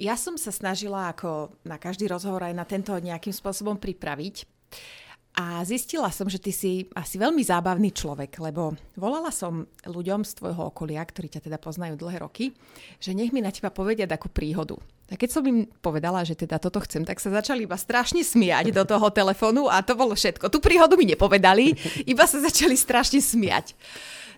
Ja 0.00 0.16
som 0.16 0.40
sa 0.40 0.48
snažila 0.48 1.12
ako 1.12 1.52
na 1.68 1.76
každý 1.76 2.08
rozhovor 2.08 2.40
aj 2.48 2.56
na 2.56 2.64
tento 2.64 2.96
nejakým 2.96 3.36
spôsobom 3.36 3.76
pripraviť. 3.76 4.48
A 5.36 5.60
zistila 5.68 6.08
som, 6.08 6.24
že 6.24 6.40
ty 6.40 6.56
si 6.56 6.88
asi 6.96 7.20
veľmi 7.20 7.44
zábavný 7.44 7.92
človek, 7.92 8.40
lebo 8.40 8.72
volala 8.96 9.28
som 9.28 9.68
ľuďom 9.84 10.24
z 10.24 10.40
tvojho 10.40 10.72
okolia, 10.72 11.04
ktorí 11.04 11.28
ťa 11.28 11.44
teda 11.44 11.60
poznajú 11.60 12.00
dlhé 12.00 12.24
roky, 12.24 12.56
že 12.96 13.12
nech 13.12 13.28
mi 13.36 13.44
na 13.44 13.52
teba 13.52 13.68
povedia 13.68 14.08
takú 14.08 14.32
príhodu. 14.32 14.80
A 15.08 15.16
keď 15.16 15.40
som 15.40 15.42
im 15.48 15.64
povedala, 15.80 16.20
že 16.20 16.36
teda 16.36 16.60
toto 16.60 16.84
chcem, 16.84 17.00
tak 17.00 17.16
sa 17.16 17.32
začali 17.32 17.64
iba 17.64 17.80
strašne 17.80 18.20
smiať 18.20 18.76
do 18.76 18.84
toho 18.84 19.08
telefónu 19.08 19.64
a 19.72 19.80
to 19.80 19.96
bolo 19.96 20.12
všetko. 20.12 20.52
Tú 20.52 20.60
príhodu 20.60 21.00
mi 21.00 21.08
nepovedali, 21.08 21.72
iba 22.12 22.28
sa 22.28 22.44
začali 22.44 22.76
strašne 22.76 23.24
smiať. 23.24 23.72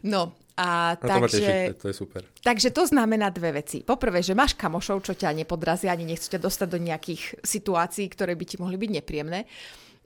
No, 0.07 0.31
a 0.61 0.95
no, 0.95 1.09
takže, 1.09 1.75
to, 1.75 1.77
to 1.83 1.87
je 1.89 1.97
super. 1.97 2.23
Takže 2.45 2.69
to 2.71 2.85
znamená 2.85 3.33
dve 3.33 3.65
veci. 3.65 3.81
Poprvé, 3.81 4.21
že 4.21 4.37
máš 4.37 4.53
kamošov, 4.55 5.01
čo 5.01 5.17
ťa 5.17 5.33
nepodrazia, 5.33 5.91
ani 5.91 6.05
nechcú 6.05 6.37
ťa 6.37 6.41
dostať 6.41 6.69
do 6.69 6.79
nejakých 6.79 7.41
situácií, 7.41 8.07
ktoré 8.13 8.37
by 8.37 8.45
ti 8.45 8.57
mohli 8.61 8.77
byť 8.77 8.91
nepríjemné. 9.01 9.49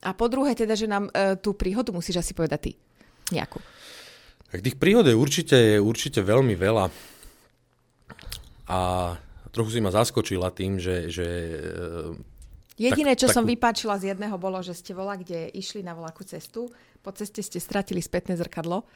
A 0.07 0.15
po 0.15 0.31
druhé 0.31 0.55
teda, 0.55 0.79
že 0.79 0.87
nám 0.87 1.11
e, 1.11 1.35
tú 1.43 1.59
príhodu 1.59 1.91
musíš 1.91 2.23
asi 2.23 2.33
povedať 2.37 2.71
ty. 2.71 2.73
Nejakú. 3.35 3.59
Tak 4.55 4.63
tých 4.63 4.79
príhod 4.79 5.03
je 5.03 5.17
určite, 5.17 5.59
určite 5.83 6.23
veľmi 6.23 6.55
veľa. 6.55 6.87
A 8.71 8.79
trochu 9.55 9.79
si 9.79 9.81
ma 9.81 9.95
zaskočila 9.95 10.51
tým, 10.51 10.83
že... 10.83 11.07
že 11.09 11.27
e, 11.55 12.35
Jediné, 12.75 13.15
tak, 13.15 13.23
čo 13.23 13.29
takú... 13.31 13.37
som 13.39 13.45
vypáčila 13.47 13.95
z 14.03 14.11
jedného, 14.11 14.35
bolo, 14.35 14.59
že 14.59 14.75
ste 14.75 14.91
vola, 14.99 15.15
kde 15.15 15.47
išli 15.55 15.87
na 15.87 15.95
voľakú 15.95 16.27
cestu 16.27 16.75
po 17.05 17.13
ceste 17.13 17.45
ste 17.45 17.61
stratili 17.61 18.01
spätné 18.01 18.33
zrkadlo, 18.41 18.89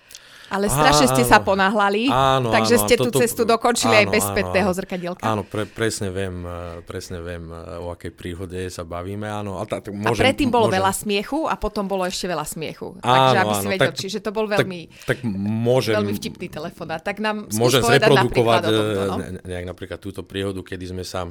ale 0.49 0.73
strašne 0.73 1.13
ste 1.13 1.29
sa 1.29 1.45
ponáhľali, 1.45 2.09
áno, 2.09 2.49
takže 2.49 2.81
áno, 2.81 2.85
ste 2.89 2.95
tú 2.97 3.13
cestu 3.13 3.45
dokončili 3.45 3.93
áno, 3.93 4.01
aj 4.01 4.07
bez 4.09 4.25
áno, 4.25 4.31
spätného 4.33 4.71
zrkadielka. 4.73 5.23
Áno, 5.29 5.45
pre, 5.45 5.69
presne 5.69 6.09
viem, 6.09 6.41
e, 6.41 6.81
presne 6.89 7.21
viem, 7.21 7.53
e, 7.53 7.85
o 7.85 7.93
akej 7.93 8.17
príhode 8.17 8.57
sa 8.73 8.89
bavíme. 8.89 9.29
Áno, 9.29 9.61
a, 9.61 9.69
tá, 9.69 9.85
môžem, 9.93 10.25
a 10.25 10.25
predtým 10.25 10.49
bolo 10.49 10.73
môžem... 10.73 10.81
veľa 10.81 10.93
smiechu 10.97 11.45
a 11.45 11.55
potom 11.61 11.85
bolo 11.85 12.09
ešte 12.09 12.25
veľa 12.25 12.49
smiechu. 12.49 12.97
Áno, 13.05 13.13
takže 13.13 13.37
aby 13.37 13.53
áno, 13.53 13.61
si 13.61 13.67
vedel, 13.69 13.93
tak, 13.93 14.01
čiže 14.01 14.19
to 14.25 14.31
bol 14.33 14.49
veľmi, 14.49 14.81
tak, 15.05 15.21
tak 15.21 15.29
môžem, 15.29 15.93
veľmi 16.01 16.15
vtipný 16.17 16.49
telefonát. 16.49 17.05
Tak 17.05 17.21
nám 17.21 17.53
môžem 17.53 17.85
zreprodukovať 17.85 18.63
e, 18.65 18.69
tomto, 18.73 19.01
no? 19.05 19.17
nejak 19.45 19.67
napríklad 19.69 20.01
túto 20.01 20.25
príhodu, 20.25 20.65
kedy 20.65 20.97
sme 20.97 21.05
sa 21.05 21.29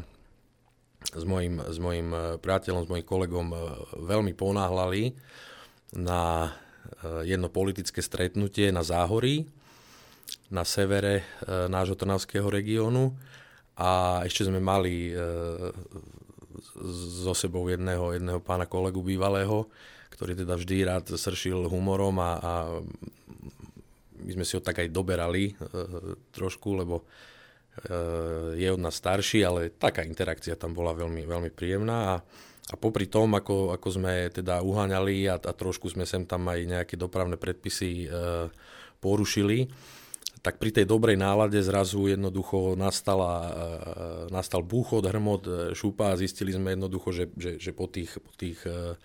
s 1.10 1.26
mojim, 1.26 1.58
s 1.58 1.82
mojim 1.82 2.38
priateľom, 2.38 2.86
s 2.86 2.90
mojim 2.94 3.06
kolegom 3.06 3.50
veľmi 3.98 4.38
ponáhľali 4.38 5.18
na 5.98 6.54
Eh, 6.54 6.67
jedno 7.28 7.52
politické 7.52 8.02
stretnutie 8.02 8.72
na 8.72 8.82
Záhorí, 8.82 9.48
na 10.48 10.64
severe 10.64 11.24
eh, 11.24 11.68
nášho 11.68 11.96
Trnavského 11.96 12.48
regiónu. 12.48 13.16
A 13.78 14.24
ešte 14.26 14.48
sme 14.48 14.58
mali 14.58 15.14
eh, 15.14 15.18
so 17.22 17.34
sebou 17.38 17.70
jedného, 17.70 18.18
jedného 18.18 18.42
pána 18.42 18.66
kolegu 18.66 19.06
bývalého, 19.06 19.70
ktorý 20.14 20.34
teda 20.34 20.58
vždy 20.58 20.76
rád 20.88 21.06
sršil 21.14 21.70
humorom 21.70 22.18
a, 22.18 22.32
a 22.42 22.52
my 24.18 24.32
sme 24.34 24.46
si 24.46 24.58
ho 24.58 24.62
tak 24.66 24.82
aj 24.82 24.90
doberali 24.90 25.54
trošku, 26.34 26.74
lebo 26.74 27.06
je 28.58 28.66
od 28.74 28.82
nás 28.82 28.98
starší, 28.98 29.46
ale 29.46 29.70
taká 29.78 30.02
interakcia 30.02 30.58
tam 30.58 30.74
bola 30.74 30.98
veľmi, 30.98 31.22
veľmi 31.22 31.54
príjemná 31.54 32.18
a 32.18 32.26
a 32.68 32.76
popri 32.76 33.08
tom, 33.08 33.32
ako, 33.32 33.72
ako 33.80 33.88
sme 33.96 34.28
teda 34.28 34.60
uháňali 34.60 35.32
a, 35.32 35.40
a 35.40 35.52
trošku 35.56 35.88
sme 35.88 36.04
sem 36.04 36.28
tam 36.28 36.44
aj 36.52 36.60
nejaké 36.68 36.96
dopravné 37.00 37.40
predpisy 37.40 37.92
e, 38.04 38.08
porušili, 39.00 39.72
tak 40.44 40.60
pri 40.60 40.76
tej 40.76 40.86
dobrej 40.86 41.16
nálade 41.16 41.60
zrazu 41.64 42.12
jednoducho 42.12 42.76
nastala, 42.76 43.34
e, 43.48 43.52
nastal 44.36 44.68
búchod, 44.68 45.08
hrmot, 45.08 45.44
e, 45.48 45.52
šúpa 45.72 46.12
a 46.12 46.20
zistili 46.20 46.52
sme 46.52 46.76
jednoducho, 46.76 47.10
že, 47.16 47.26
že, 47.40 47.52
že 47.56 47.72
po 47.72 47.88
tých, 47.88 48.20
po 48.20 48.32
tých 48.36 48.60
e, 48.68 49.00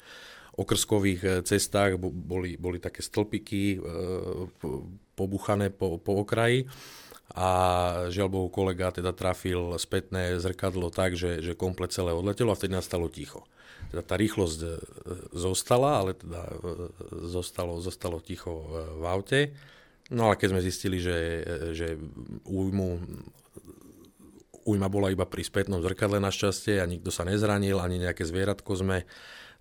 okrskových 0.58 1.20
e, 1.22 1.30
cestách 1.46 2.02
boli, 2.02 2.58
boli 2.58 2.82
také 2.82 2.98
stĺpiky 2.98 3.62
e, 3.74 3.76
pobuchané 5.14 5.70
po, 5.70 6.02
po 6.02 6.26
okraji 6.26 6.66
a 7.32 7.48
žiaľ 8.12 8.28
Bohu 8.28 8.48
kolega 8.52 8.92
teda 8.92 9.16
trafil 9.16 9.80
spätné 9.80 10.36
zrkadlo 10.36 10.92
tak, 10.92 11.16
že, 11.16 11.40
že 11.40 11.56
komplet 11.56 11.88
celé 11.88 12.12
odletelo 12.12 12.52
a 12.52 12.58
vtedy 12.58 12.76
nastalo 12.76 13.08
ticho. 13.08 13.48
Teda 13.88 14.04
tá 14.04 14.20
rýchlosť 14.20 14.58
e, 14.60 14.70
zostala, 15.32 16.04
ale 16.04 16.12
teda 16.12 16.44
e, 16.44 16.54
zostalo, 17.32 17.80
zostalo 17.80 18.20
ticho 18.20 18.52
e, 18.52 18.64
v 19.00 19.04
aute. 19.08 19.40
No 20.12 20.28
ale 20.28 20.36
keď 20.36 20.48
sme 20.52 20.60
zistili, 20.60 21.00
že, 21.00 21.40
že 21.72 21.96
újmu, 22.44 23.00
újma 24.68 24.88
bola 24.92 25.08
iba 25.08 25.24
pri 25.24 25.40
spätnom 25.40 25.80
zrkadle 25.80 26.20
našťastie 26.20 26.84
a 26.84 26.88
nikto 26.88 27.08
sa 27.08 27.24
nezranil, 27.24 27.80
ani 27.80 27.96
nejaké 27.96 28.28
zvieratko 28.28 28.76
sme 28.76 29.08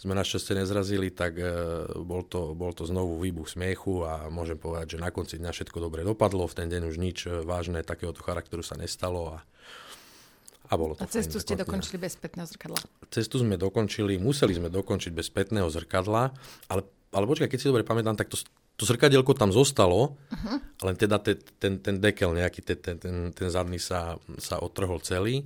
sme 0.01 0.17
našťastie 0.17 0.57
nezrazili, 0.57 1.13
tak 1.13 1.37
e, 1.37 1.45
bol 2.01 2.25
to, 2.25 2.57
bol 2.57 2.73
to 2.73 2.89
znovu 2.89 3.21
výbuch 3.21 3.53
smiechu 3.53 4.01
a 4.01 4.33
môžem 4.33 4.57
povedať, 4.57 4.97
že 4.97 5.03
na 5.03 5.13
konci 5.13 5.37
dňa 5.37 5.53
všetko 5.53 5.77
dobre 5.77 6.01
dopadlo. 6.01 6.49
V 6.49 6.57
ten 6.57 6.67
deň 6.73 6.89
už 6.89 6.97
nič 6.97 7.29
e, 7.29 7.45
vážne 7.45 7.85
takéhoto 7.85 8.25
charakteru 8.25 8.65
sa 8.65 8.73
nestalo 8.81 9.37
a, 9.37 9.45
a 10.65 10.73
bolo 10.73 10.97
to 10.97 11.05
A 11.05 11.11
cestu 11.11 11.37
fajn, 11.37 11.45
ste 11.45 11.53
dokončili 11.53 12.01
bez 12.01 12.17
spätného 12.17 12.49
zrkadla? 12.49 12.81
Cestu 13.13 13.45
sme 13.45 13.61
dokončili, 13.61 14.17
museli 14.17 14.57
sme 14.57 14.73
dokončiť 14.73 15.13
bez 15.13 15.29
spätného 15.29 15.69
zrkadla, 15.69 16.33
ale, 16.65 16.81
ale 17.13 17.25
počkaj, 17.29 17.53
keď 17.53 17.59
si 17.61 17.69
dobre 17.69 17.85
pamätám, 17.85 18.17
tak 18.17 18.33
to, 18.33 18.41
to 18.81 18.89
zrkadielko 18.89 19.37
tam 19.37 19.53
zostalo, 19.53 20.17
uh-huh. 20.17 20.57
len 20.81 20.95
teda 20.97 21.21
te, 21.21 21.37
ten, 21.61 21.77
ten 21.77 22.01
dekel 22.01 22.33
nejaký, 22.33 22.65
ten, 22.65 22.77
ten, 22.81 22.95
ten, 22.97 23.15
ten 23.29 23.47
zadný 23.53 23.77
sa, 23.77 24.17
sa 24.41 24.57
otrhol 24.57 24.97
celý. 25.05 25.45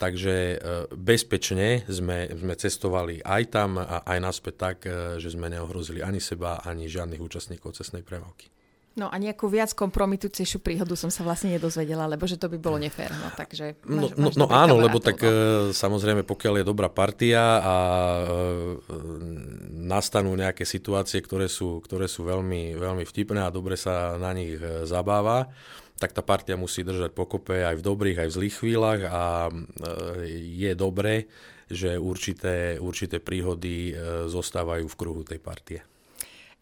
Takže 0.00 0.34
e, 0.34 0.56
bezpečne 0.96 1.84
sme, 1.84 2.32
sme 2.32 2.56
cestovali 2.56 3.20
aj 3.20 3.42
tam 3.52 3.76
a 3.76 4.00
aj 4.00 4.18
naspäť 4.24 4.54
tak, 4.56 4.76
e, 4.88 5.20
že 5.20 5.36
sme 5.36 5.52
neohrozili 5.52 6.00
ani 6.00 6.24
seba, 6.24 6.64
ani 6.64 6.88
žiadnych 6.88 7.20
účastníkov 7.20 7.76
cestnej 7.76 8.00
premávky. 8.00 8.48
No 8.96 9.12
a 9.12 9.14
nejakú 9.20 9.46
viac 9.52 9.76
kompromitujúcejšiu 9.76 10.64
príhodu 10.64 10.96
som 10.96 11.12
sa 11.12 11.20
vlastne 11.20 11.52
nedozvedela, 11.52 12.08
lebo 12.08 12.24
že 12.24 12.40
to 12.40 12.48
by 12.48 12.56
bolo 12.56 12.80
nefér. 12.80 13.12
No, 13.12 13.28
takže 13.36 13.76
máš, 13.84 14.16
no, 14.16 14.32
máš 14.32 14.34
no, 14.40 14.48
no 14.48 14.56
áno, 14.56 14.74
lebo 14.80 14.98
tak 15.04 15.20
no. 15.20 15.70
samozrejme, 15.70 16.24
pokiaľ 16.24 16.64
je 16.64 16.64
dobrá 16.64 16.88
partia 16.88 17.60
a 17.60 17.74
e, 17.84 18.24
nastanú 19.84 20.32
nejaké 20.32 20.64
situácie, 20.64 21.20
ktoré 21.20 21.44
sú, 21.44 21.84
ktoré 21.84 22.08
sú 22.08 22.24
veľmi, 22.24 22.72
veľmi 22.80 23.04
vtipné 23.04 23.44
a 23.44 23.52
dobre 23.52 23.76
sa 23.76 24.16
na 24.16 24.32
nich 24.32 24.56
zabáva, 24.88 25.52
tak 26.00 26.16
tá 26.16 26.24
partia 26.24 26.56
musí 26.56 26.80
držať 26.80 27.12
pokope 27.12 27.60
aj 27.60 27.76
v 27.76 27.84
dobrých, 27.84 28.24
aj 28.24 28.28
v 28.32 28.36
zlých 28.40 28.54
chvíľach 28.56 29.00
a 29.04 29.22
je 30.32 30.72
dobré, 30.72 31.28
že 31.68 32.00
určité, 32.00 32.80
určité 32.80 33.20
príhody 33.20 33.92
zostávajú 34.26 34.88
v 34.88 34.98
kruhu 34.98 35.22
tej 35.22 35.38
partie. 35.44 35.84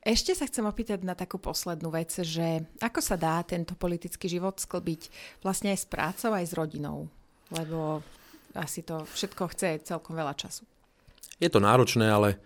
Ešte 0.03 0.35
sa 0.35 0.51
chcem 0.51 0.67
opýtať 0.67 1.07
na 1.07 1.15
takú 1.15 1.39
poslednú 1.39 1.95
vec, 1.95 2.11
že 2.11 2.67
ako 2.83 2.99
sa 2.99 3.15
dá 3.15 3.39
tento 3.47 3.79
politický 3.79 4.27
život 4.27 4.59
sklbiť 4.59 5.11
vlastne 5.43 5.71
aj 5.71 5.79
s 5.79 5.87
prácou, 5.87 6.35
aj 6.35 6.49
s 6.49 6.57
rodinou? 6.59 7.07
Lebo 7.55 8.03
asi 8.59 8.83
to 8.83 9.07
všetko 9.07 9.55
chce 9.55 9.87
celkom 9.87 10.19
veľa 10.19 10.35
času. 10.35 10.67
Je 11.39 11.47
to 11.47 11.63
náročné, 11.63 12.09
ale, 12.09 12.41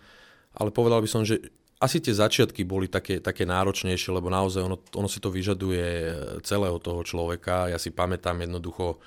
ale 0.53 0.69
povedal 0.75 1.01
by 1.01 1.09
som, 1.09 1.23
že 1.25 1.41
asi 1.83 1.99
tie 1.99 2.15
začiatky 2.15 2.63
boli 2.63 2.87
také, 2.87 3.19
také 3.19 3.43
náročnejšie, 3.43 4.15
lebo 4.15 4.31
naozaj 4.31 4.63
ono, 4.63 4.79
ono 4.95 5.09
si 5.11 5.19
to 5.19 5.35
vyžaduje 5.35 6.15
celého 6.47 6.79
toho 6.79 7.03
človeka. 7.03 7.67
Ja 7.67 7.83
si 7.83 7.91
pamätám 7.91 8.39
jednoducho, 8.39 9.03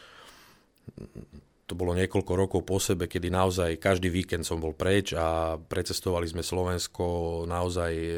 to 1.65 1.73
bolo 1.73 1.97
niekoľko 1.97 2.33
rokov 2.37 2.61
po 2.61 2.77
sebe, 2.77 3.09
kedy 3.09 3.33
naozaj 3.33 3.81
každý 3.81 4.13
víkend 4.13 4.45
som 4.45 4.61
bol 4.61 4.77
preč 4.77 5.17
a 5.17 5.57
precestovali 5.57 6.29
sme 6.29 6.45
Slovensko 6.45 7.43
naozaj 7.49 7.93
e, 7.95 8.17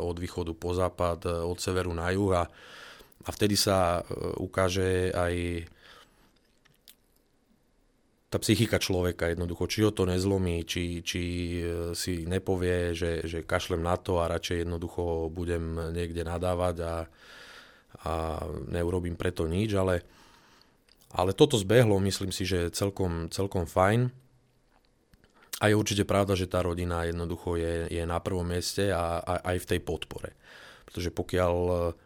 od 0.00 0.16
východu 0.16 0.56
po 0.56 0.72
západ, 0.72 1.28
e, 1.28 1.44
od 1.44 1.58
severu 1.60 1.92
na 1.92 2.08
juh 2.08 2.32
a, 2.32 2.48
a 3.26 3.28
vtedy 3.28 3.52
sa 3.52 4.00
e, 4.00 4.02
ukáže 4.40 5.12
aj 5.12 5.34
tá 8.36 8.44
psychika 8.44 8.76
človeka 8.76 9.32
jednoducho, 9.32 9.64
či 9.64 9.80
ho 9.80 9.96
to 9.96 10.04
nezlomí, 10.04 10.68
či, 10.68 11.00
či 11.00 11.22
e, 11.56 11.96
si 11.96 12.28
nepovie, 12.28 12.92
že, 12.92 13.24
že 13.24 13.48
kašlem 13.48 13.80
na 13.80 13.96
to 13.96 14.20
a 14.20 14.28
radšej 14.28 14.68
jednoducho 14.68 15.32
budem 15.32 15.96
niekde 15.96 16.20
nadávať 16.20 16.76
a, 16.84 16.94
a 18.04 18.12
neurobím 18.68 19.16
preto 19.16 19.48
nič, 19.48 19.72
ale, 19.72 20.04
ale 21.16 21.32
toto 21.32 21.56
zbehlo, 21.56 21.96
myslím 22.04 22.28
si, 22.28 22.44
že 22.44 22.68
celkom, 22.76 23.32
celkom 23.32 23.64
fajn. 23.64 24.12
A 25.64 25.72
je 25.72 25.80
určite 25.80 26.04
pravda, 26.04 26.36
že 26.36 26.52
tá 26.52 26.60
rodina 26.60 27.08
jednoducho 27.08 27.56
je, 27.56 27.88
je 27.88 28.04
na 28.04 28.20
prvom 28.20 28.44
mieste 28.44 28.92
a, 28.92 29.16
a 29.24 29.56
aj 29.56 29.64
v 29.64 29.68
tej 29.72 29.80
podpore. 29.80 30.36
Pretože 30.84 31.08
pokiaľ 31.08 31.54
uh, 31.64 31.96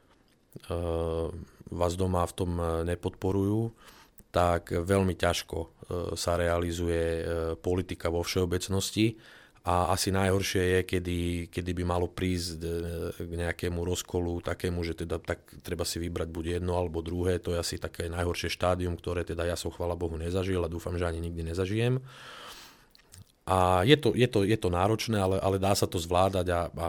vás 1.75 1.93
doma 1.99 2.23
v 2.23 2.37
tom 2.39 2.55
nepodporujú, 2.87 3.75
tak 4.31 4.71
veľmi 4.71 5.19
ťažko 5.19 5.59
e, 5.59 5.69
sa 6.15 6.39
realizuje 6.39 7.03
e, 7.19 7.23
politika 7.59 8.07
vo 8.09 8.23
všeobecnosti 8.23 9.19
a 9.61 9.93
asi 9.93 10.09
najhoršie 10.09 10.63
je, 10.63 10.81
kedy, 10.89 11.19
kedy 11.53 11.71
by 11.77 11.85
malo 11.85 12.09
prísť 12.09 12.63
e, 12.63 12.69
k 13.13 13.33
nejakému 13.37 13.83
rozkolu 13.83 14.41
takému, 14.41 14.81
že 14.87 15.05
teda 15.05 15.21
tak 15.21 15.45
treba 15.61 15.83
si 15.85 16.01
vybrať 16.01 16.31
buď 16.31 16.45
jedno 16.59 16.79
alebo 16.79 17.05
druhé, 17.05 17.43
to 17.43 17.53
je 17.53 17.61
asi 17.61 17.77
také 17.77 18.09
najhoršie 18.09 18.49
štádium, 18.49 18.97
ktoré 18.97 19.27
teda 19.27 19.45
ja 19.45 19.59
som 19.59 19.75
chvala 19.75 19.99
Bohu 19.99 20.15
nezažil 20.17 20.63
a 20.63 20.73
dúfam, 20.73 20.95
že 20.95 21.05
ani 21.05 21.21
nikdy 21.21 21.53
nezažijem. 21.53 22.01
A 23.51 23.83
je 23.83 23.99
to, 23.99 24.15
je 24.15 24.31
to, 24.31 24.47
je 24.47 24.55
to 24.55 24.71
náročné, 24.71 25.19
ale, 25.19 25.37
ale 25.43 25.59
dá 25.59 25.75
sa 25.75 25.91
to 25.91 25.99
zvládať 25.99 26.47
a, 26.55 26.61
a 26.71 26.87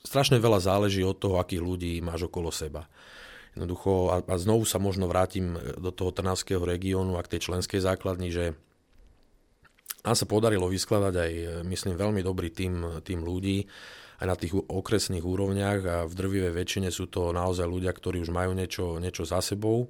strašne 0.00 0.40
veľa 0.40 0.64
záleží 0.64 1.04
od 1.04 1.18
toho, 1.20 1.36
akých 1.36 1.60
ľudí 1.60 1.92
máš 2.00 2.24
okolo 2.26 2.48
seba. 2.48 2.88
Jednoducho, 3.56 4.12
a, 4.12 4.16
a 4.20 4.34
znovu 4.36 4.68
sa 4.68 4.76
možno 4.76 5.08
vrátim 5.08 5.56
do 5.80 5.88
toho 5.88 6.12
Trnavského 6.12 6.60
regiónu 6.60 7.16
a 7.16 7.24
k 7.24 7.36
tej 7.36 7.48
členskej 7.48 7.80
základni, 7.80 8.28
že 8.28 8.52
nám 10.04 10.14
sa 10.14 10.28
podarilo 10.28 10.68
vyskladať 10.68 11.14
aj, 11.16 11.32
myslím, 11.64 11.96
veľmi 11.96 12.20
dobrý 12.20 12.52
tým, 12.52 13.02
tým 13.02 13.24
ľudí, 13.24 13.64
aj 14.20 14.26
na 14.28 14.36
tých 14.36 14.54
okresných 14.54 15.24
úrovniach 15.24 15.80
a 15.84 15.96
v 16.04 16.12
drvivej 16.12 16.52
väčšine 16.52 16.88
sú 16.92 17.08
to 17.08 17.32
naozaj 17.32 17.64
ľudia, 17.64 17.92
ktorí 17.96 18.20
už 18.22 18.30
majú 18.32 18.52
niečo, 18.52 19.00
niečo 19.00 19.24
za 19.24 19.40
sebou, 19.40 19.88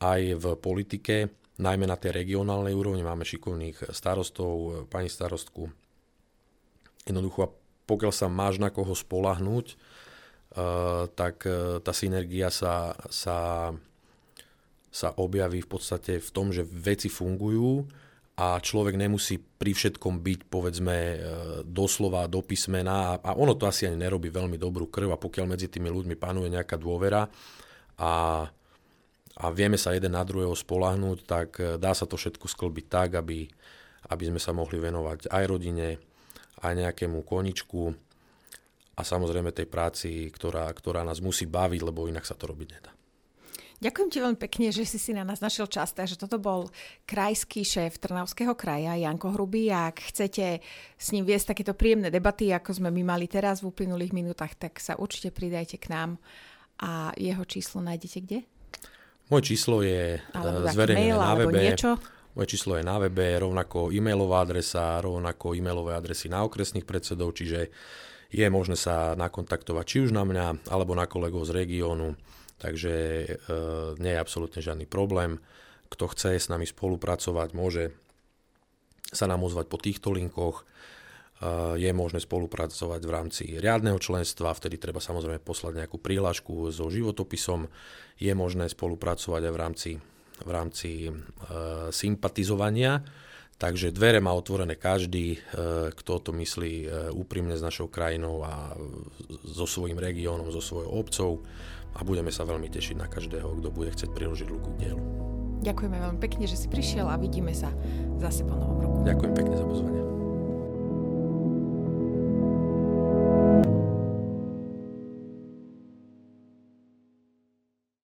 aj 0.00 0.36
v 0.36 0.44
politike, 0.56 1.32
najmä 1.60 1.84
na 1.84 1.96
tej 2.00 2.16
regionálnej 2.16 2.72
úrovni 2.72 3.04
máme 3.04 3.28
šikovných 3.28 3.92
starostov, 3.92 4.86
pani 4.88 5.12
starostku. 5.12 5.68
Jednoducho, 7.04 7.56
pokiaľ 7.84 8.12
sa 8.14 8.30
máš 8.32 8.62
na 8.62 8.72
koho 8.72 8.94
spolahnúť, 8.94 9.76
tak 11.16 11.48
eh, 11.48 11.80
tá 11.80 11.92
synergia 11.96 12.52
sa, 12.52 12.92
sa, 13.08 13.70
sa 14.92 15.08
objaví 15.16 15.64
v 15.64 15.68
podstate 15.68 16.20
v 16.20 16.30
tom, 16.30 16.52
že 16.52 16.60
veci 16.64 17.08
fungujú 17.08 17.88
a 18.36 18.60
človek 18.60 18.96
nemusí 18.96 19.40
pri 19.40 19.72
všetkom 19.72 20.20
byť 20.20 20.40
povedzme 20.52 20.96
eh, 20.96 21.16
doslova 21.64 22.28
do 22.28 22.44
písmena 22.44 23.16
a 23.16 23.32
ono 23.32 23.56
to 23.56 23.64
asi 23.64 23.88
ani 23.88 23.96
nerobí 23.96 24.28
veľmi 24.28 24.60
dobrú 24.60 24.92
krv 24.92 25.16
a 25.16 25.20
pokiaľ 25.20 25.56
medzi 25.56 25.72
tými 25.72 25.88
ľuďmi 25.88 26.20
panuje 26.20 26.52
nejaká 26.52 26.76
dôvera 26.76 27.24
a, 27.96 28.44
a 29.40 29.44
vieme 29.56 29.80
sa 29.80 29.96
jeden 29.96 30.12
na 30.12 30.24
druhého 30.24 30.52
spolahnúť, 30.52 31.18
tak 31.24 31.48
dá 31.80 31.96
sa 31.96 32.04
to 32.04 32.20
všetko 32.20 32.44
sklbiť 32.44 32.86
tak, 32.92 33.16
aby, 33.16 33.48
aby 34.12 34.24
sme 34.28 34.40
sa 34.40 34.52
mohli 34.52 34.76
venovať 34.76 35.32
aj 35.32 35.44
rodine, 35.48 35.96
aj 36.60 36.72
nejakému 36.76 37.24
koničku, 37.24 38.11
a 38.92 39.00
samozrejme 39.00 39.54
tej 39.56 39.66
práci, 39.68 40.28
ktorá, 40.28 40.68
ktorá 40.68 41.00
nás 41.02 41.24
musí 41.24 41.48
baviť, 41.48 41.80
lebo 41.80 42.08
inak 42.08 42.28
sa 42.28 42.36
to 42.36 42.50
robiť 42.50 42.68
nedá. 42.68 42.92
Ďakujem 43.82 44.08
ti 44.14 44.18
veľmi 44.22 44.38
pekne, 44.38 44.70
že 44.70 44.86
si 44.86 44.94
si 44.94 45.10
na 45.10 45.26
nás 45.26 45.42
našiel 45.42 45.66
čas. 45.66 45.90
Takže 45.90 46.14
toto 46.14 46.38
bol 46.38 46.70
krajský 47.02 47.66
šéf 47.66 47.98
Trnavského 47.98 48.54
kraja, 48.54 48.94
Janko 48.94 49.34
Hrubý. 49.34 49.74
Ak 49.74 49.98
chcete 49.98 50.62
s 50.94 51.10
ním 51.10 51.26
viesť 51.26 51.50
takéto 51.50 51.74
príjemné 51.74 52.06
debaty, 52.06 52.54
ako 52.54 52.78
sme 52.78 52.94
my 52.94 53.02
mali 53.02 53.26
teraz 53.26 53.58
v 53.58 53.74
uplynulých 53.74 54.14
minútach, 54.14 54.54
tak 54.54 54.78
sa 54.78 54.94
určite 54.94 55.34
pridajte 55.34 55.82
k 55.82 55.90
nám. 55.90 56.22
A 56.78 57.10
jeho 57.18 57.42
číslo 57.42 57.82
nájdete 57.82 58.18
kde? 58.22 58.38
Moje 59.34 59.50
číslo 59.50 59.82
je 59.82 60.22
alebo 60.30 60.62
eh, 60.62 60.70
zverejnené 60.70 61.18
na 61.18 61.34
webe. 61.34 61.58
Niečo? 61.58 61.90
Moje 62.38 62.54
číslo 62.54 62.78
je 62.78 62.86
na 62.86 63.02
webe, 63.02 63.34
rovnako 63.34 63.90
e-mailová 63.90 64.46
adresa, 64.46 65.02
rovnako 65.02 65.58
e-mailové 65.58 65.98
adresy 65.98 66.30
na 66.30 66.46
okresných 66.46 66.86
predsedov, 66.86 67.34
čiže 67.34 67.66
je 68.32 68.48
možné 68.48 68.80
sa 68.80 69.12
nakontaktovať 69.12 69.84
či 69.84 69.96
už 70.08 70.10
na 70.16 70.24
mňa, 70.24 70.72
alebo 70.72 70.96
na 70.96 71.04
kolegov 71.04 71.44
z 71.44 71.52
regiónu, 71.52 72.16
takže 72.56 72.92
e, 72.92 73.26
nie 74.00 74.12
je 74.16 74.22
absolútne 74.22 74.64
žiadny 74.64 74.88
problém. 74.88 75.36
Kto 75.92 76.08
chce 76.08 76.40
s 76.40 76.48
nami 76.48 76.64
spolupracovať, 76.64 77.52
môže 77.52 77.92
sa 79.12 79.28
nám 79.28 79.44
ozvať 79.44 79.68
po 79.68 79.76
týchto 79.76 80.16
linkoch. 80.16 80.64
E, 80.64 81.76
je 81.76 81.92
možné 81.92 82.24
spolupracovať 82.24 83.00
v 83.04 83.12
rámci 83.12 83.44
riadneho 83.60 84.00
členstva, 84.00 84.56
vtedy 84.56 84.80
treba 84.80 85.04
samozrejme 85.04 85.44
poslať 85.44 85.84
nejakú 85.84 86.00
prihlášku 86.00 86.72
so 86.72 86.88
životopisom. 86.88 87.68
Je 88.16 88.32
možné 88.32 88.72
spolupracovať 88.72 89.44
aj 89.44 89.52
v 89.52 89.60
rámci, 89.60 89.90
v 90.40 90.50
rámci 90.50 90.90
e, 91.04 91.12
sympatizovania 91.92 93.04
Takže 93.62 93.94
dvere 93.94 94.18
má 94.18 94.34
otvorené 94.34 94.74
každý, 94.74 95.38
e, 95.38 95.94
kto 95.94 96.18
to 96.18 96.30
myslí 96.34 96.74
e, 96.82 96.86
úprimne 97.14 97.54
s 97.54 97.62
našou 97.62 97.86
krajinou 97.86 98.42
a 98.42 98.74
so 99.46 99.70
svojím 99.70 100.02
regiónom, 100.02 100.50
so 100.50 100.58
svojou 100.58 100.90
obcov 100.90 101.46
a 101.94 102.02
budeme 102.02 102.34
sa 102.34 102.42
veľmi 102.42 102.66
tešiť 102.66 102.98
na 102.98 103.06
každého, 103.06 103.62
kto 103.62 103.68
bude 103.70 103.94
chcieť 103.94 104.10
priložiť 104.10 104.50
ruku 104.50 104.74
k 104.74 104.90
dielu. 104.90 105.02
Ďakujeme 105.62 105.94
veľmi 105.94 106.18
pekne, 106.18 106.50
že 106.50 106.58
si 106.58 106.66
prišiel 106.66 107.06
a 107.06 107.14
vidíme 107.14 107.54
sa 107.54 107.70
zase 108.18 108.42
po 108.42 108.58
novom 108.58 108.82
roku. 108.82 108.98
Ďakujem 109.06 109.34
pekne 109.38 109.54
za 109.54 109.66
pozvanie. 109.70 110.21